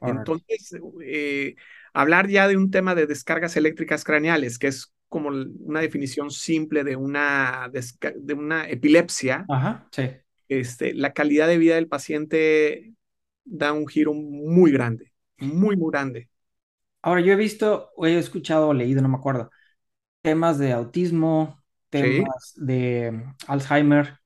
[0.04, 1.54] Entonces, eh,
[1.94, 6.84] hablar ya de un tema de descargas eléctricas craneales, que es como una definición simple
[6.84, 7.70] de una,
[8.16, 10.10] de una epilepsia, Ajá, sí
[10.48, 12.94] este, la calidad de vida del paciente
[13.44, 16.28] da un giro muy grande, muy, muy grande.
[17.02, 19.50] Ahora, yo he visto, o he escuchado o leído, no me acuerdo,
[20.22, 24.18] temas de autismo, temas de Alzheimer.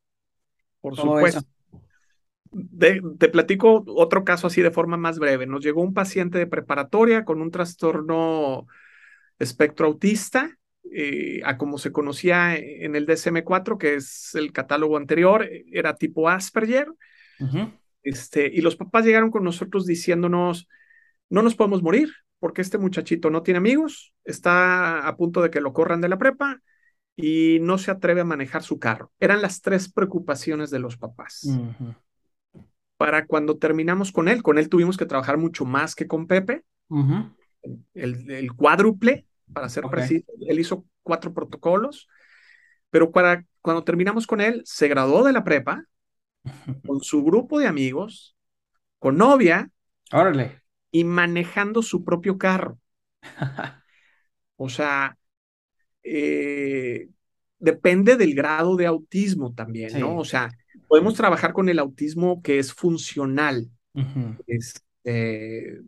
[0.81, 1.43] Por supuesto.
[3.19, 5.47] Te platico otro caso así de forma más breve.
[5.47, 8.67] Nos llegó un paciente de preparatoria con un trastorno
[9.39, 10.59] espectro autista,
[10.93, 16.29] eh, a como se conocía en el DSM-4, que es el catálogo anterior, era tipo
[16.29, 16.89] Asperger.
[18.03, 20.69] este, y los papás llegaron con nosotros diciéndonos,
[21.31, 25.61] no nos podemos morir porque este muchachito no tiene amigos, está a punto de que
[25.61, 26.61] lo corran de la prepa
[27.17, 29.13] y no se atreve a manejar su carro.
[29.19, 31.49] Eran las tres preocupaciones de los papás.
[32.99, 36.65] Para cuando terminamos con él, con él tuvimos que trabajar mucho más que con Pepe,
[37.95, 40.27] el, cuádruple, para ser preciso.
[40.47, 42.09] Él hizo cuatro protocolos,
[42.91, 45.85] pero para, cuando terminamos con él, se graduó de la prepa
[46.87, 48.37] con su grupo de amigos,
[48.99, 49.71] con novia.
[50.13, 50.61] Órale.
[50.91, 52.79] Y manejando su propio carro.
[54.57, 55.17] o sea,
[56.03, 57.09] eh,
[57.59, 60.17] depende del grado de autismo también, ¿no?
[60.17, 60.51] O sea,
[60.89, 63.71] podemos trabajar con el autismo que es funcional.
[64.47, 65.81] Este,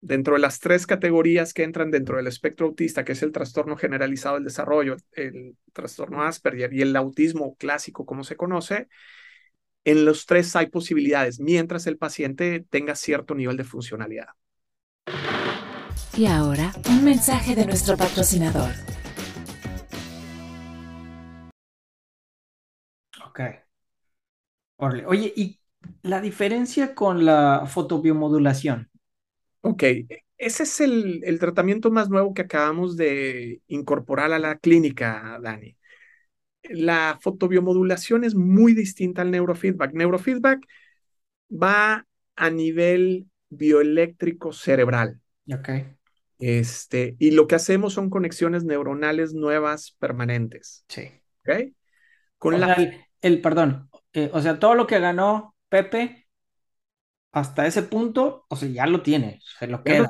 [0.00, 3.76] dentro de las tres categorías que entran dentro del espectro autista, que es el trastorno
[3.76, 8.88] generalizado del desarrollo, el trastorno Asperger y el autismo clásico, como se conoce,
[9.84, 14.28] en los tres hay posibilidades, mientras el paciente tenga cierto nivel de funcionalidad.
[16.16, 18.70] Y ahora, un mensaje de nuestro patrocinador.
[23.26, 23.40] Ok.
[24.76, 25.60] Oye, ¿y
[26.02, 28.90] la diferencia con la fotobiomodulación?
[29.60, 29.82] Ok,
[30.36, 35.76] ese es el, el tratamiento más nuevo que acabamos de incorporar a la clínica, Dani.
[36.64, 39.92] La fotobiomodulación es muy distinta al neurofeedback.
[39.92, 40.66] Neurofeedback
[41.50, 42.06] va
[42.36, 45.20] a nivel bioeléctrico cerebral.
[45.52, 45.68] Ok.
[46.38, 50.84] Este, y lo que hacemos son conexiones neuronales nuevas permanentes.
[50.88, 51.10] Sí.
[51.40, 51.72] ¿Ok?
[52.38, 52.76] Con la
[53.20, 56.28] el, perdón, eh, o sea, todo lo que ganó Pepe
[57.32, 60.08] hasta ese punto, o sea, ya lo tiene, se lo queda,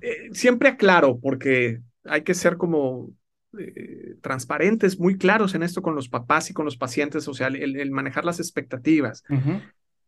[0.00, 3.10] eh, siempre aclaro, porque hay que ser como
[3.58, 7.48] eh, transparentes, muy claros en esto con los papás y con los pacientes, o sea,
[7.48, 9.22] el, manejar las expectativas.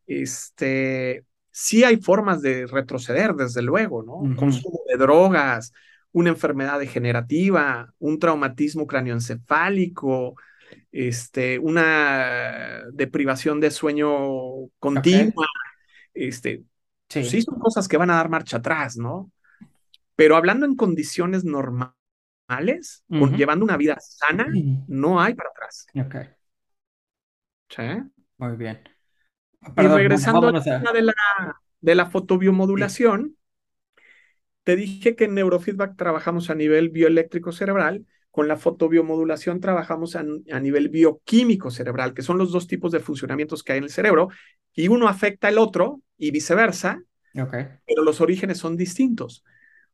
[0.07, 4.35] Este, sí hay formas de retroceder, desde luego, ¿no?
[4.35, 5.75] Consumo de drogas,
[6.13, 10.37] una enfermedad degenerativa, un traumatismo cráneoencefálico,
[10.97, 14.09] este, una deprivación de sueño
[14.79, 15.49] continua,
[16.15, 16.63] este,
[17.13, 17.43] pues sí.
[17.43, 19.33] son cosas que van a dar marcha atrás, ¿no?
[20.15, 23.03] Pero hablando en condiciones normales,
[23.37, 24.47] llevando una vida sana,
[24.87, 25.89] no hay para atrás.
[25.97, 26.15] Ok.
[27.71, 27.83] ¿Sí?
[28.37, 28.81] Muy bien.
[29.77, 31.15] y regresando al tema de la,
[31.81, 33.37] de la fotobiomodulación,
[34.63, 40.25] te dije que en neurofeedback trabajamos a nivel bioeléctrico cerebral con la fotobiomodulación trabajamos a,
[40.25, 44.29] nivel bioquímico cerebral, que son los dos tipos de funcionamientos que hay en el cerebro,
[44.73, 47.01] y uno afecta al otro y viceversa,
[47.33, 49.45] pero los orígenes son distintos.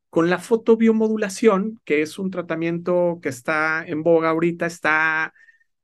[0.09, 5.35] Con la fotobiomodulación, que es un tratamiento que está en boga ahorita, está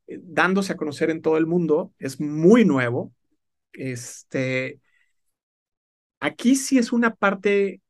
[0.07, 3.13] eh, dándose a conocer en todo el mundo, es muy nuevo.
[3.75, 4.81] Este,
[6.21, 7.83] aquí sí es una parte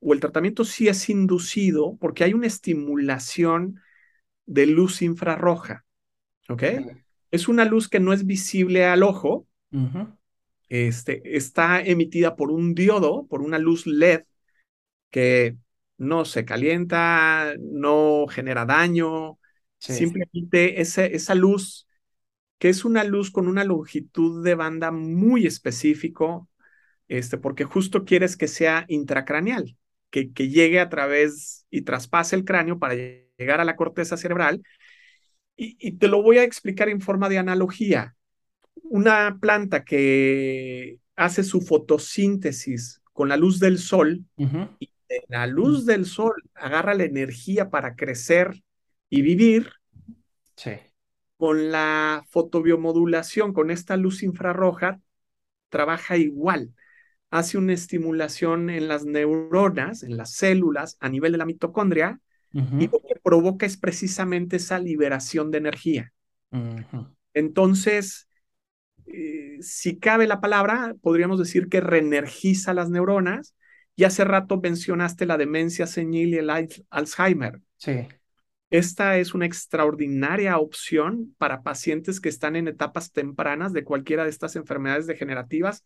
[0.00, 3.80] o el tratamiento sí es inducido porque hay una estimulación
[4.46, 5.84] de luz infrarroja.
[6.48, 6.64] ¿Ok?
[7.30, 9.46] Es una luz que no es visible al ojo.
[10.68, 14.22] este, está emitida por un diodo, por una luz LED
[15.10, 15.56] que
[15.98, 19.38] no se calienta, no genera daño.
[19.78, 21.88] Simplemente esa luz,
[22.58, 26.48] que es una luz con una longitud de banda muy específico,
[27.08, 29.76] este, porque justo quieres que sea intracraneal
[30.10, 34.62] que, llegue a través y traspase el cráneo para llegar a la corteza cerebral.
[35.56, 38.16] Y, te lo voy a explicar en forma de analogía.
[38.82, 44.24] Una planta que hace su fotosíntesis con la luz del sol
[44.78, 48.62] y de la luz del sol agarra la energía para crecer
[49.10, 49.70] y vivir.
[50.56, 50.72] Sí.
[51.36, 55.00] Con la fotobiomodulación, con esta luz infrarroja,
[55.68, 56.74] trabaja igual
[57.30, 62.20] hace una estimulación en las neuronas, en las células, a nivel de la mitocondria,
[62.52, 66.12] y lo que provoca es precisamente esa liberación de energía.
[67.32, 68.28] Entonces,
[69.06, 73.54] eh, si cabe la palabra, podríamos decir que reenergiza las neuronas.
[73.96, 76.50] Y hace rato mencionaste la demencia senil y el
[76.90, 77.60] Alzheimer.
[77.76, 78.08] Sí.
[78.70, 84.30] Esta es una extraordinaria opción para pacientes que están en etapas tempranas de cualquiera de
[84.30, 85.84] estas enfermedades degenerativas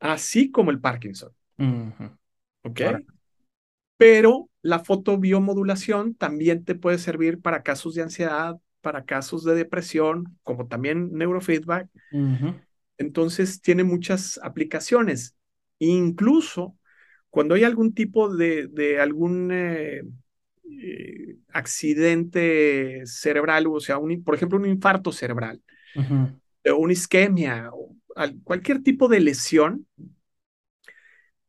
[0.00, 1.32] así como el Parkinson.
[2.62, 2.80] ¿Ok?
[3.96, 10.38] Pero la fotobiomodulación también te puede servir para casos de ansiedad, para casos de depresión,
[10.42, 11.88] como también neurofeedback.
[12.98, 15.36] Entonces tiene muchas aplicaciones.
[15.78, 16.76] Incluso
[17.30, 20.02] cuando hay algún tipo de, de algún eh,
[20.70, 25.62] eh, accidente cerebral, o sea, un- por ejemplo, un infarto cerebral,
[25.94, 26.34] ujú,
[26.66, 27.94] o una isquemia, o
[28.44, 29.86] cualquier tipo de lesión,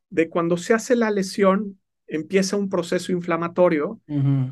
[0.09, 3.99] de cuando se hace la lesión, empieza un proceso inflamatorio,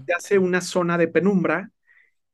[0.08, 1.72] se hace una zona de penumbra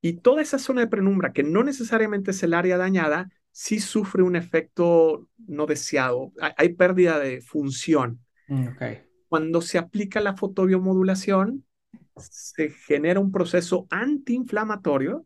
[0.01, 4.23] y toda esa zona de penumbra, que no necesariamente es el área dañada, sí sufre
[4.23, 6.33] un efecto no deseado.
[6.41, 8.21] Hay, hay pérdida de función.
[8.47, 8.67] Mm,
[9.27, 11.65] Cuando se aplica la fotobiomodulación,
[12.17, 15.25] se genera un proceso antiinflamatorio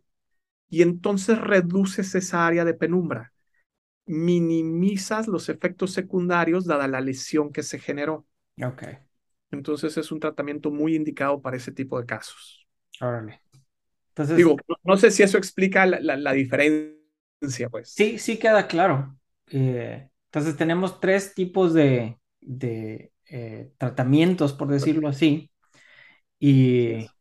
[0.70, 3.33] y entonces reduces esa área de penumbra.
[4.06, 8.26] Minimizas los efectos secundarios dada la lesión que se generó.
[8.62, 8.84] ok,
[9.52, 12.68] Entonces es un tratamiento muy indicado para ese tipo de casos.
[13.02, 13.44] órale.
[14.12, 17.96] Entonces, Digo, no, no sé si eso explica la, la- la diferencia, pues.
[17.96, 19.18] sí, sí queda claro.
[19.48, 25.52] Eh, entonces tenemos tres tipos de, de eh, tratamientos, por decirlo así.
[26.40, 27.14] Y,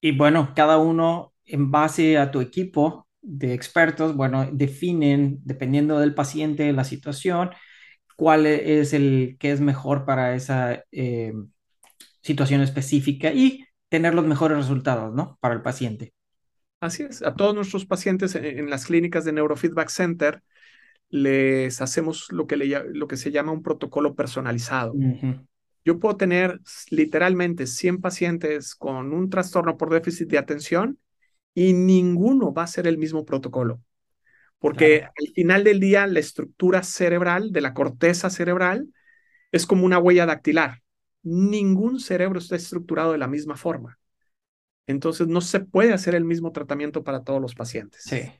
[0.00, 6.14] y bueno, cada uno en base a tu equipo de expertos, bueno, definen, dependiendo del
[6.14, 7.50] paciente, la situación,
[8.16, 11.32] cuál es el que es mejor para esa eh,
[12.22, 15.38] situación específica y tener los mejores resultados, ¿no?
[15.40, 16.12] Para el paciente.
[16.80, 17.22] Así es.
[17.22, 20.42] A todos nuestros pacientes en, en las clínicas de Neurofeedback Center
[21.10, 24.98] les hacemos lo que, le lo que se llama un protocolo personalizado.
[24.98, 25.28] Ujú,
[25.84, 26.60] Yo puedo tener
[26.90, 30.98] literalmente 100 pacientes con un trastorno por déficit de atención
[31.54, 33.80] y ninguno va a ser el mismo protocolo.
[34.58, 35.14] Porque Claro.
[35.20, 38.88] al final del día, la estructura cerebral de la corteza cerebral
[39.52, 40.82] es como una huella dactilar.
[41.22, 43.98] Ningún cerebro está estructurado de la misma forma.
[44.86, 48.02] Entonces, no se puede hacer el mismo tratamiento para todos los pacientes.
[48.04, 48.32] Sí.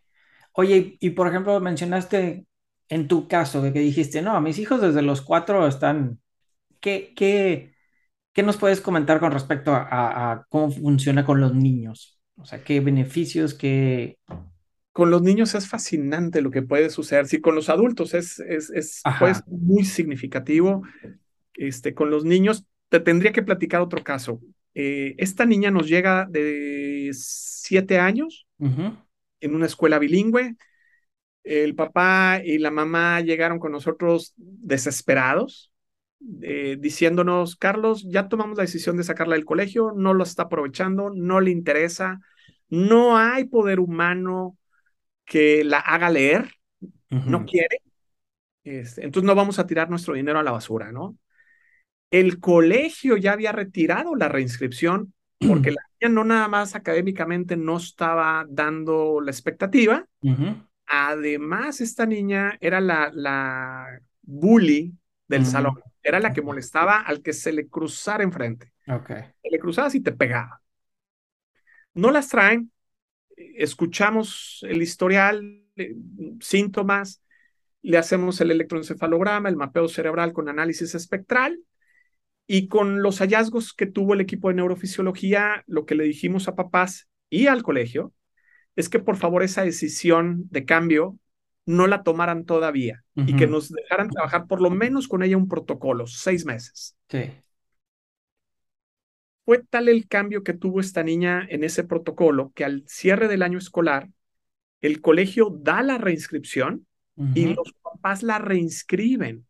[0.52, 2.46] Oye, y, y por ejemplo, mencionaste
[2.88, 6.20] en tu caso de que dijiste, no, mis hijos desde los cuatro están.
[6.80, 7.74] ¿Qué, qué,
[8.32, 12.20] qué nos puedes comentar con respecto a, a- a cómo funciona con los niños?
[12.36, 14.18] O sea, qué beneficios, qué.
[14.92, 17.26] Con los niños es fascinante lo que puede suceder.
[17.26, 20.82] Sí, con los adultos es, es, es ser muy significativo.
[21.54, 24.40] Este, con los niños, te tendría que platicar otro caso.
[24.74, 28.46] Eh, esta niña nos llega de siete años
[29.40, 30.56] en una escuela bilingüe.
[31.44, 35.71] El papá y la mamá llegaron con nosotros desesperados,
[36.42, 41.10] eh, diciéndonos, Carlos, ya tomamos la decisión de sacarla del colegio, no lo está aprovechando,
[41.10, 42.20] no le interesa,
[42.68, 44.56] no hay poder humano
[45.24, 46.50] que la haga leer,
[47.10, 47.82] no quiere,
[48.64, 51.18] este, entonces no vamos a tirar nuestro dinero a la basura, ¿no?
[52.10, 57.76] El colegio ya había retirado la reinscripción porque la niña no nada más académicamente no
[57.76, 60.06] estaba dando la expectativa,
[60.94, 64.94] Además, esta niña era la, la bully
[65.32, 65.80] del salón.
[66.02, 68.72] Era la que molestaba al que se le cruzara enfrente.
[68.88, 69.08] Ok.
[69.42, 70.62] Se le cruzabas y te pegaba.
[71.94, 72.70] No las traen.
[73.36, 75.94] Escuchamos el historial, eh,
[76.40, 77.22] síntomas,
[77.82, 81.58] le hacemos el electroencefalograma, el mapeo cerebral con análisis espectral
[82.46, 86.54] y con los hallazgos que tuvo el equipo de neurofisiología, lo que le dijimos a
[86.54, 88.12] papás y al colegio
[88.76, 91.18] es que por favor esa decisión de cambio
[91.66, 95.48] no la tomaran todavía y que nos dejaran trabajar por lo menos con ella un
[95.48, 96.96] protocolo, seis meses.
[97.08, 97.30] Sí.
[99.44, 103.42] Fue tal el cambio que tuvo esta niña en ese protocolo que al cierre del
[103.42, 104.08] año escolar,
[104.80, 106.86] el colegio da la reinscripción
[107.34, 109.46] y los papás la reinscriben.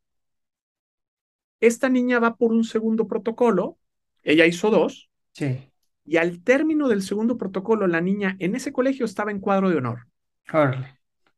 [1.61, 3.79] Esta niña va por un segundo protocolo,
[4.23, 5.59] ella hizo dos, Sí.
[6.05, 9.77] y al término del segundo protocolo, la niña en ese colegio estaba en cuadro de
[9.77, 10.07] honor.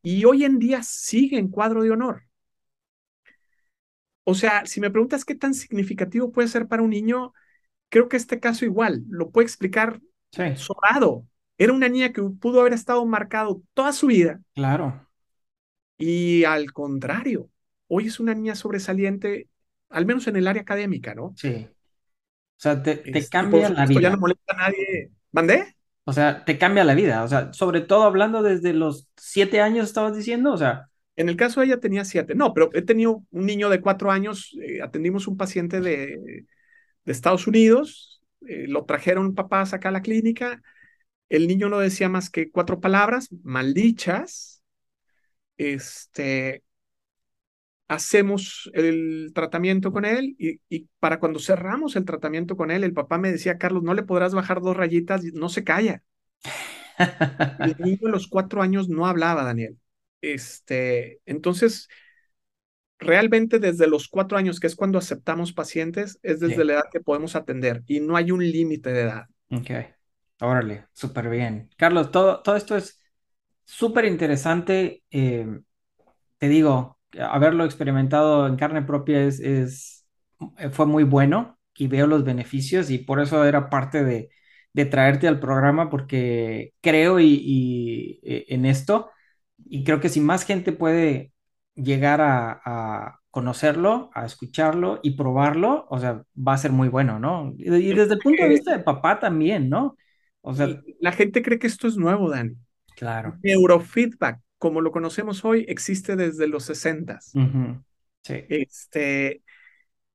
[0.04, 2.24] Y hoy en día sigue en cuadro de honor.
[4.24, 7.32] O sea, si me preguntas qué tan significativo puede ser para un niño,
[7.90, 10.00] creo que este caso igual lo puede explicar
[10.32, 11.26] Sí, sobrado.
[11.58, 15.06] Era una niña que pudo haber estado marcado toda su vida claro.
[15.98, 17.50] y al contrario,
[17.88, 19.48] hoy es una niña sobresaliente,
[19.88, 21.36] al menos en el área académica, ¿no?
[21.36, 21.68] Sí.
[22.58, 24.10] O sea, te, te Este, cambia la supuesto ya vida.
[24.10, 25.10] no molesta a nadie.
[25.32, 25.76] ¿Mandé?
[26.04, 27.24] O sea, te cambia la vida.
[27.24, 30.52] O sea, sobre todo hablando desde los siete años, estabas diciendo.
[30.52, 32.34] O sea, En el caso de ella tenía siete.
[32.34, 34.56] No, pero he tenido un niño de cuatro años.
[34.62, 36.18] eh, atendimos un paciente de,
[37.04, 38.22] de Estados Unidos.
[38.48, 40.62] eh, lo trajeron papás acá a la clínica.
[41.30, 44.62] El niño no decía más que cuatro palabras, maldichas.
[45.56, 46.62] Este,
[47.94, 52.94] hacemos el tratamiento con él y, y para cuando cerramos el tratamiento con él, el
[52.94, 56.02] papá me decía, Carlos, no le podrás bajar dos rayitas, no se calla.
[57.62, 59.78] El niño a los cuatro años no hablaba, Daniel.
[60.20, 61.88] Este, entonces,
[62.98, 66.64] realmente desde los cuatro años, que es cuando aceptamos pacientes, es desde Sí.
[66.64, 69.26] la edad que podemos atender y no hay un límite de edad.
[69.50, 69.70] Ok,
[70.40, 71.70] órale, súper bien.
[71.76, 73.00] Carlos, todo, todo esto es
[73.64, 75.02] súper interesante.
[75.10, 75.46] eh,
[76.38, 80.06] te digo, haberlo experimentado en carne propia es, es,
[80.58, 84.30] eh, fue muy bueno y veo los beneficios y por eso era parte de,
[84.72, 89.10] de traerte al programa porque creo y, y, eh, en esto
[89.64, 91.32] y creo que si más gente puede
[91.74, 97.18] llegar a, a conocerlo, a escucharlo y probarlo, o sea, va a ser muy bueno,
[97.18, 97.52] ¿no?
[97.58, 99.96] Y, y desde el punto de vista de papá también, ¿no?
[100.42, 100.68] O sea,
[101.00, 102.54] La gente cree que esto es nuevo, Dani.
[102.96, 103.40] claro.
[103.44, 107.20] Neurofeedback, como lo conocemos hoy, existe desde los 60.
[107.34, 107.84] Ujú,
[108.22, 108.44] Sí.
[108.48, 109.42] Este,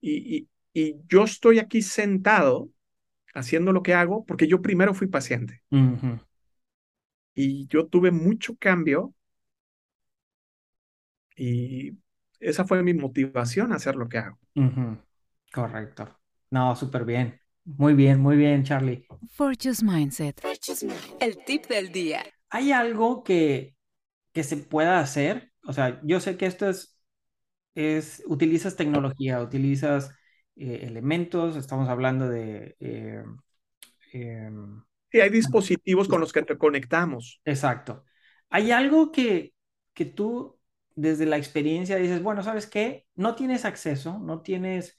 [0.02, 2.72] y, y, y yo estoy aquí sentado
[3.36, 5.62] haciendo lo que hago porque yo primero fui paciente
[7.36, 9.14] y yo tuve mucho cambio
[11.36, 11.91] y
[12.39, 14.39] esa fue mi motivación a hacer lo que hago.
[15.54, 16.20] Correcto.
[16.50, 17.39] No, súper bien.
[17.66, 19.06] Muy bien, muy bien, Charlie.
[19.30, 20.41] Fortune's Mindset.
[21.20, 22.26] El tip del día.
[22.50, 23.76] ¿Hay algo que,
[24.34, 25.51] que se pueda hacer?
[25.65, 26.99] O sea, yo sé que esto es,
[27.75, 30.11] es utilizas tecnología, utilizas
[30.57, 32.75] eh, elementos, estamos hablando de...
[32.82, 33.23] eh,
[34.13, 37.41] em, Y hay dispositivos con los que te conectamos.
[37.45, 38.05] exacto.
[38.49, 39.53] ¿Hay algo que,
[39.93, 40.59] que tú
[40.95, 43.07] desde la experiencia dices, bueno, ¿sabes qué?
[43.15, 44.97] No tienes acceso, no tienes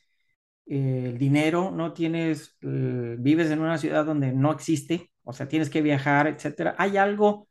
[0.66, 5.48] eh, el dinero, no tienes, eh, vives en una ciudad donde no existe, o sea,
[5.48, 6.76] tienes que viajar, etcétera.
[6.78, 7.49] ¿Hay algo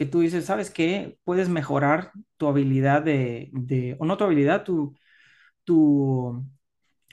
[0.00, 1.18] que tú dices, ¿sabes qué?
[1.24, 4.96] Puedes mejorar tu habilidad de, de o no tu habilidad, tu,
[5.64, 6.44] tu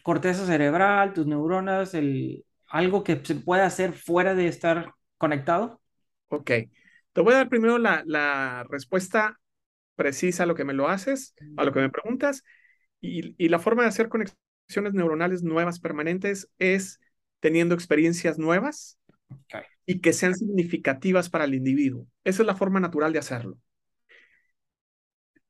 [0.04, 5.82] corteza cerebral, tus neuronas, el, algo que se pueda hacer fuera de estar conectado?
[6.30, 6.52] Ok.
[7.14, 9.40] Te voy a dar primero la, la respuesta
[9.96, 12.44] precisa a lo que me lo haces, a lo que me preguntas.
[13.02, 17.02] Y, y la forma de hacer conexiones neuronales nuevas permanentes es
[17.42, 18.98] teniendo experiencias nuevas
[19.30, 19.77] Ok.
[19.88, 22.08] Y que sean significativas para el individuo.
[22.26, 23.60] Esa es la forma natural de hacerlo.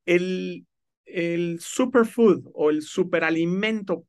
[0.05, 0.65] El,
[1.05, 4.05] el superfood o el superalimento,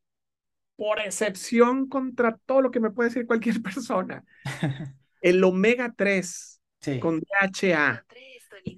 [0.77, 4.25] por excepción contra todo lo que me puede decir cualquier persona,
[5.21, 7.01] el omega 3 Sí.
[7.01, 8.07] con DHA,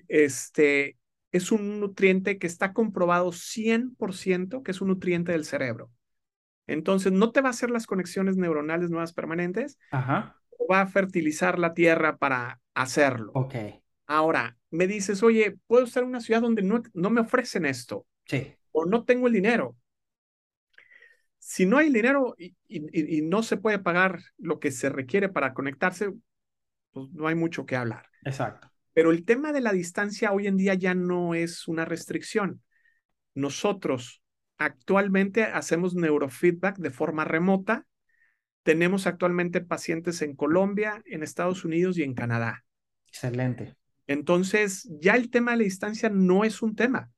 [0.08, 0.98] este,
[1.32, 5.90] es un nutriente que está comprobado 100% que es un nutriente del cerebro.
[6.66, 10.39] Entonces, no te va a hacer las conexiones neuronales nuevas permanentes, Ajá.
[10.70, 13.32] Va a fertilizar la tierra para hacerlo.
[13.34, 13.54] Ok.
[14.06, 18.06] Ahora, me dices, oye, puedo estar en una ciudad donde no, no me ofrecen esto
[18.24, 18.54] Sí.
[18.72, 19.76] o no tengo el dinero.
[21.38, 25.28] Si no hay dinero y, y- y no se puede pagar lo que se requiere
[25.28, 26.12] para conectarse,
[26.92, 28.06] pues no hay mucho que hablar.
[28.24, 28.70] Exacto.
[28.92, 32.62] Pero el tema de la distancia hoy en día ya no es una restricción.
[33.34, 34.22] Nosotros
[34.58, 37.86] actualmente hacemos neurofeedback de forma remota.
[38.62, 42.64] Tenemos actualmente pacientes en Colombia, en Estados Unidos y en Canadá.
[43.06, 43.74] Excelente.
[44.06, 47.10] Entonces, ya el tema de la distancia no es un tema.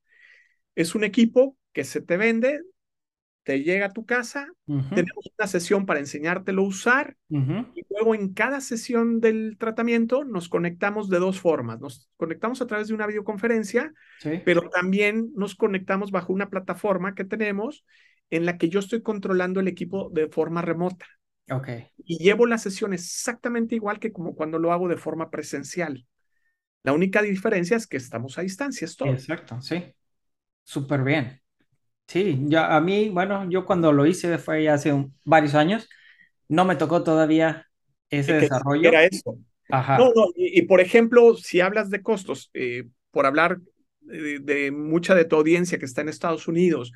[0.75, 2.61] Es un equipo que se te vende,
[3.43, 8.33] te llega a tu casa, tenemos una sesión para enseñártelo a usar y luego en
[8.33, 11.79] cada sesión del tratamiento nos conectamos de dos formas.
[11.81, 14.41] Nos conectamos a través de una videoconferencia, Sí.
[14.45, 17.85] pero también nos conectamos bajo una plataforma que tenemos
[18.29, 21.05] en la que yo estoy controlando el equipo de forma remota
[21.51, 21.69] Ok.
[21.97, 26.05] y llevo la sesión exactamente igual que como cuando lo hago de forma presencial.
[26.83, 29.17] La única diferencia es que estamos a distancia, es todo.
[29.17, 29.93] Exacto, sí.
[30.63, 31.41] Súper bien.
[32.07, 35.89] Sí, ya a mí, bueno, yo cuando lo hice fue ya hace un- varios años,
[36.49, 37.67] no me tocó todavía
[38.09, 38.91] ese Que desarrollo.
[38.91, 39.37] era eso.
[39.69, 39.97] Ajá.
[39.97, 43.59] No, no, y, y por ejemplo, si hablas de costos, eh, por hablar
[44.01, 46.93] de, de mucha de tu audiencia que está en Estados Unidos,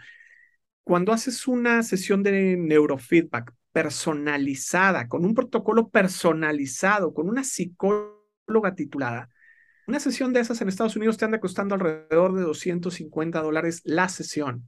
[0.84, 9.30] cuando haces una sesión de neurofeedback personalizada, con un protocolo personalizado, con una psicóloga titulada,
[9.86, 14.10] una sesión de esas en Estados Unidos te anda costando alrededor de 250 dólares la
[14.10, 14.68] sesión.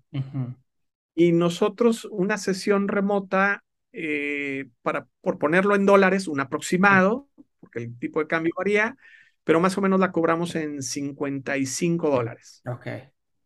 [1.16, 7.28] Y nosotros, una sesión remota, eh, para, por ponerlo en dólares, un aproximado,
[7.60, 8.96] porque el tipo de cambio varía,
[9.44, 12.62] pero más o menos la cobramos en 55 dólares.
[12.68, 12.88] Ok.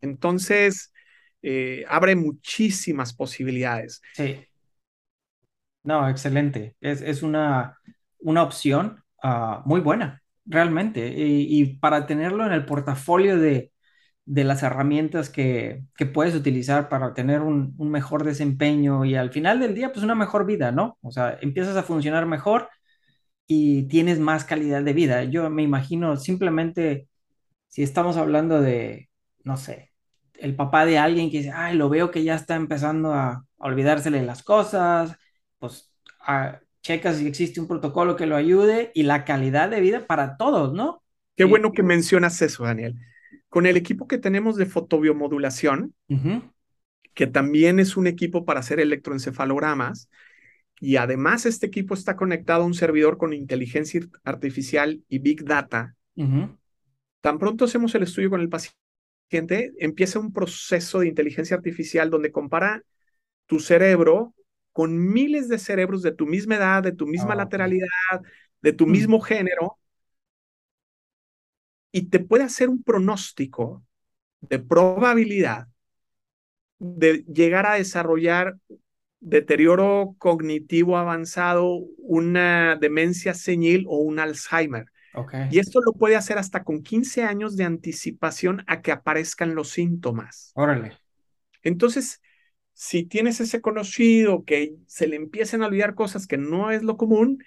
[0.01, 0.91] Entonces,
[1.41, 4.01] eh, abre muchísimas posibilidades.
[4.11, 4.45] Sí.
[5.84, 6.76] No, excelente.
[6.82, 7.78] Es, es una,
[8.20, 11.08] una opción ah, muy buena, realmente.
[11.10, 13.72] Y, y para tenerlo en el portafolio de,
[14.26, 19.32] de las herramientas que, que puedes utilizar para tener un, un mejor desempeño y al
[19.32, 20.98] final del día, pues una mejor vida, ¿no?
[21.02, 22.70] O sea, empiezas a funcionar mejor
[23.48, 25.24] y tienes más calidad de vida.
[25.26, 27.08] Yo me imagino simplemente
[27.68, 29.10] si estamos hablando de,
[29.44, 29.94] no sé,
[30.36, 33.46] el papá de alguien que dice, ay, lo veo que ya está empezando a, a
[33.60, 35.18] olvidársele las cosas,
[35.64, 40.05] pues a, checa si existe un protocolo que lo ayude y la calidad de vida
[40.05, 41.01] para todos, ¿no?
[41.38, 42.99] Qué bueno que mencionas eso, Daniel.
[43.47, 45.95] Con el equipo que tenemos de fotobiomodulación,
[47.14, 50.09] que también es un equipo para hacer electroencefalogramas,
[50.82, 55.95] y además este equipo está conectado a un servidor con inteligencia artificial y big data.
[57.22, 62.34] Tan pronto hacemos el estudio con el paciente, empieza un proceso de inteligencia artificial donde
[62.34, 62.84] compara
[63.45, 64.34] tu cerebro
[64.74, 67.88] con miles de cerebros de tu misma edad, de tu misma lateralidad,
[68.62, 68.92] de tu mm.
[68.92, 69.78] mismo género,
[71.92, 73.86] y te puede hacer un pronóstico
[74.42, 75.68] de probabilidad
[76.80, 78.58] de llegar a desarrollar
[79.20, 84.86] deterioro cognitivo avanzado, una demencia senil o un Alzheimer.
[85.52, 89.70] Y esto lo puede hacer hasta con 15 años de anticipación a que aparezcan los
[89.70, 90.52] síntomas.
[90.56, 90.98] Órale.
[91.62, 92.20] Entonces,
[92.74, 96.98] si tienes ese conocido que se le empiecen a olvidar cosas que no es lo
[96.98, 97.44] común,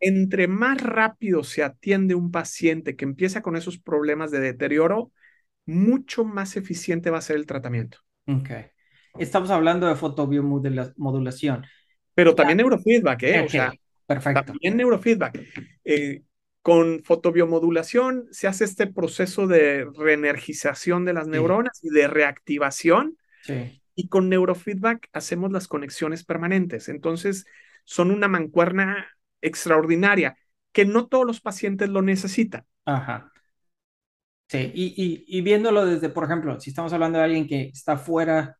[0.00, 5.12] entre más rápido se atiende un paciente que empieza con esos problemas de deterioro,
[5.66, 7.98] mucho más eficiente va a ser el tratamiento.
[8.26, 8.50] Ok.
[9.18, 11.66] Estamos hablando de fotobiomodulación.
[12.14, 13.40] Pero también neurofeedback, ¿eh?
[13.40, 13.72] O sea,
[14.06, 14.44] perfecto.
[14.44, 15.40] También neurofeedback.
[15.84, 16.22] Eh,
[16.62, 23.18] con fotobiomodulación se hace este proceso de reenergización de las neuronas y de reactivación.
[23.42, 26.88] Sí y con neurofeedback hacemos las conexiones permanentes.
[26.88, 27.46] Entonces,
[27.82, 29.08] son una mancuerna
[29.40, 30.38] extraordinaria
[30.70, 32.64] que no todos los pacientes lo necesitan.
[32.84, 33.32] Ajá.
[34.48, 38.56] Sí, y, y, viéndolo desde, por ejemplo, si estamos hablando de alguien que está fuera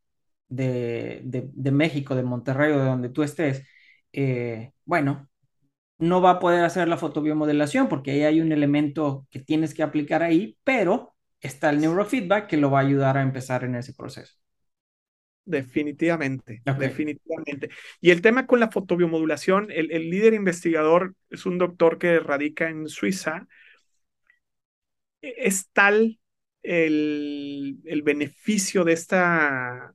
[0.48, 3.64] de, de, México, de Monterrey o de donde tú estés,
[4.12, 5.28] eh, bueno,
[5.98, 9.84] no va a poder hacer la fotobiomodelación porque ahí hay un elemento que tienes que
[9.84, 13.94] aplicar ahí, pero está el neurofeedback que lo va a ayudar a empezar en ese
[13.94, 14.34] proceso.
[15.48, 17.70] Definitivamente, definitivamente.
[18.02, 22.68] Y el tema con la fotobiomodulación, el, el, líder investigador es un doctor que radica
[22.68, 23.48] en Suiza.
[25.22, 26.20] E, es tal
[26.62, 29.94] el, el beneficio de, esta,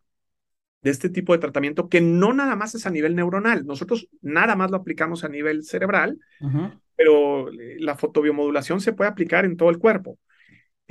[0.81, 3.63] de este tipo de tratamiento que no nada más es a nivel neuronal.
[3.67, 6.17] Nosotros nada más lo aplicamos a nivel cerebral,
[6.95, 7.47] pero
[7.77, 10.17] la fotobiomodulación se puede aplicar en todo el cuerpo.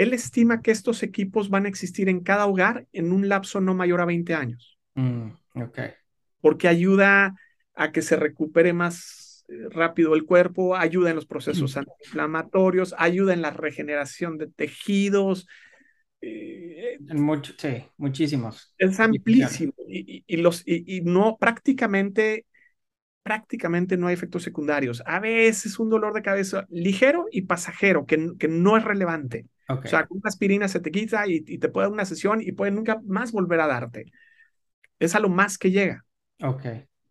[0.03, 3.75] Él estima que estos equipos van a existir en cada hogar en un lapso no
[3.75, 4.79] mayor a 20 años.
[4.95, 5.29] Mm.
[6.41, 7.35] Porque ayuda
[7.75, 13.33] a que se recupere más eh, rápido el cuerpo, ayuda en los procesos antiinflamatorios, ayuda
[13.33, 15.47] en la regeneración de tejidos.
[16.21, 18.75] Eh, mucho, sí, muchísimos.
[18.79, 22.47] Es amplísimo y, y, los, y, no prácticamente
[23.23, 25.03] prácticamente no hay efectos secundarios.
[25.07, 29.47] A veces un dolor de cabeza ligero y pasajero, que, que no es relevante.
[29.69, 32.53] O sea, con una aspirina se te quita y, te puede dar una sesión y
[32.53, 34.13] puede nunca más volver a darte.
[34.99, 36.05] Es a lo más que llega.
[36.43, 36.67] Ok.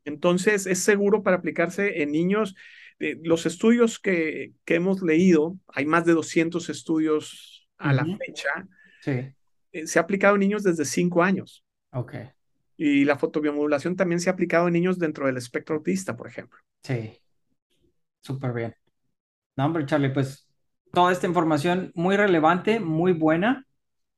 [0.06, 2.56] Entonces, es seguro para aplicarse en niños.
[3.00, 8.68] Eh, los estudios que, que, hemos leído, hay más de 200 estudios a la fecha.
[9.02, 9.34] Sí.
[9.72, 11.64] Eh, se ha aplicado en niños desde 5 años.
[11.92, 12.16] Ok.
[12.78, 16.60] Y la fotobiomodulación también se ha aplicado en niños dentro del espectro autista, por ejemplo.
[16.84, 17.18] Sí.
[18.22, 18.76] Súper bien.
[19.56, 20.48] No, hombre, Charlie, pues
[20.94, 23.66] toda esta información muy relevante, muy buena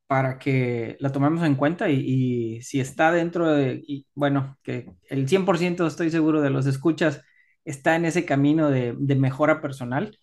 [0.07, 5.87] para que la tomemos en cuenta y, si está dentro de, bueno, que el 100%
[5.87, 7.21] estoy seguro de los escuchas
[7.65, 10.17] está en ese camino de, mejora personal,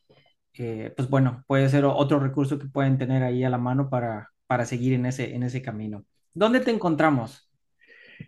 [0.55, 4.31] eh, pues bueno, puede ser otro recurso que pueden tener ahí a la mano para,
[4.47, 6.05] para seguir en ese, en ese camino.
[6.35, 7.51] ¿Dónde te encontramos?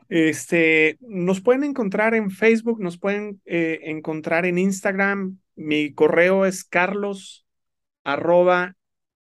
[0.08, 5.38] Este, nos pueden encontrar en Facebook, nos pueden eh, encontrar en Instagram.
[5.54, 7.41] Mi correo es carlos
[8.04, 8.76] arroba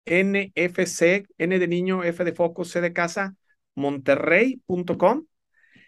[0.06, 3.36] NFC, N de niño, F de foco, C de casa,
[3.76, 5.28] monterrey.com.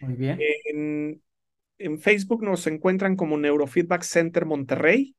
[0.02, 0.40] Muy bien.
[0.66, 1.20] En,
[1.78, 5.16] en, Facebook nos encuentran como Neurofeedback Center Monterrey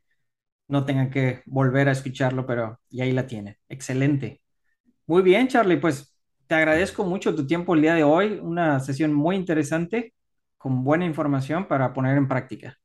[0.72, 3.58] no tengan que volver a escucharlo, pero y ahí la tienen.
[3.68, 4.40] Excelente.
[5.06, 6.16] Muy bien, Charlie, pues
[6.46, 10.14] te agradezco mucho tu tiempo el día de hoy, una sesión muy interesante
[10.56, 12.78] con buena información para poner en práctica.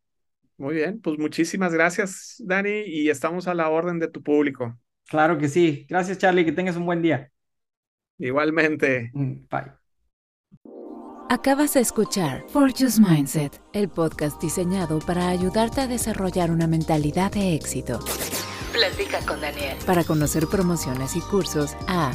[0.57, 4.77] Muy bien, pues muchísimas gracias, Dani, y estamos a la orden de tu público.
[5.07, 5.85] Claro que sí.
[5.87, 7.31] Gracias, Charlie, que tengas un buen día.
[8.19, 9.11] Igualmente.
[9.13, 9.86] Mm, bye.
[11.29, 17.53] Acabas de escuchar Fortune's Mindset, el podcast diseñado para ayudarte a desarrollar una mentalidad de
[17.53, 17.99] éxito.
[18.71, 19.77] Platica con Daniel.
[19.85, 22.13] Para conocer promociones y cursos a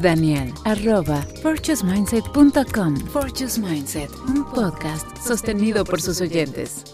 [0.00, 2.96] Daniel arroba fortunesmindset.com.
[3.08, 6.84] Fortune's Mindset, un podcast sostenido por sus oyentes.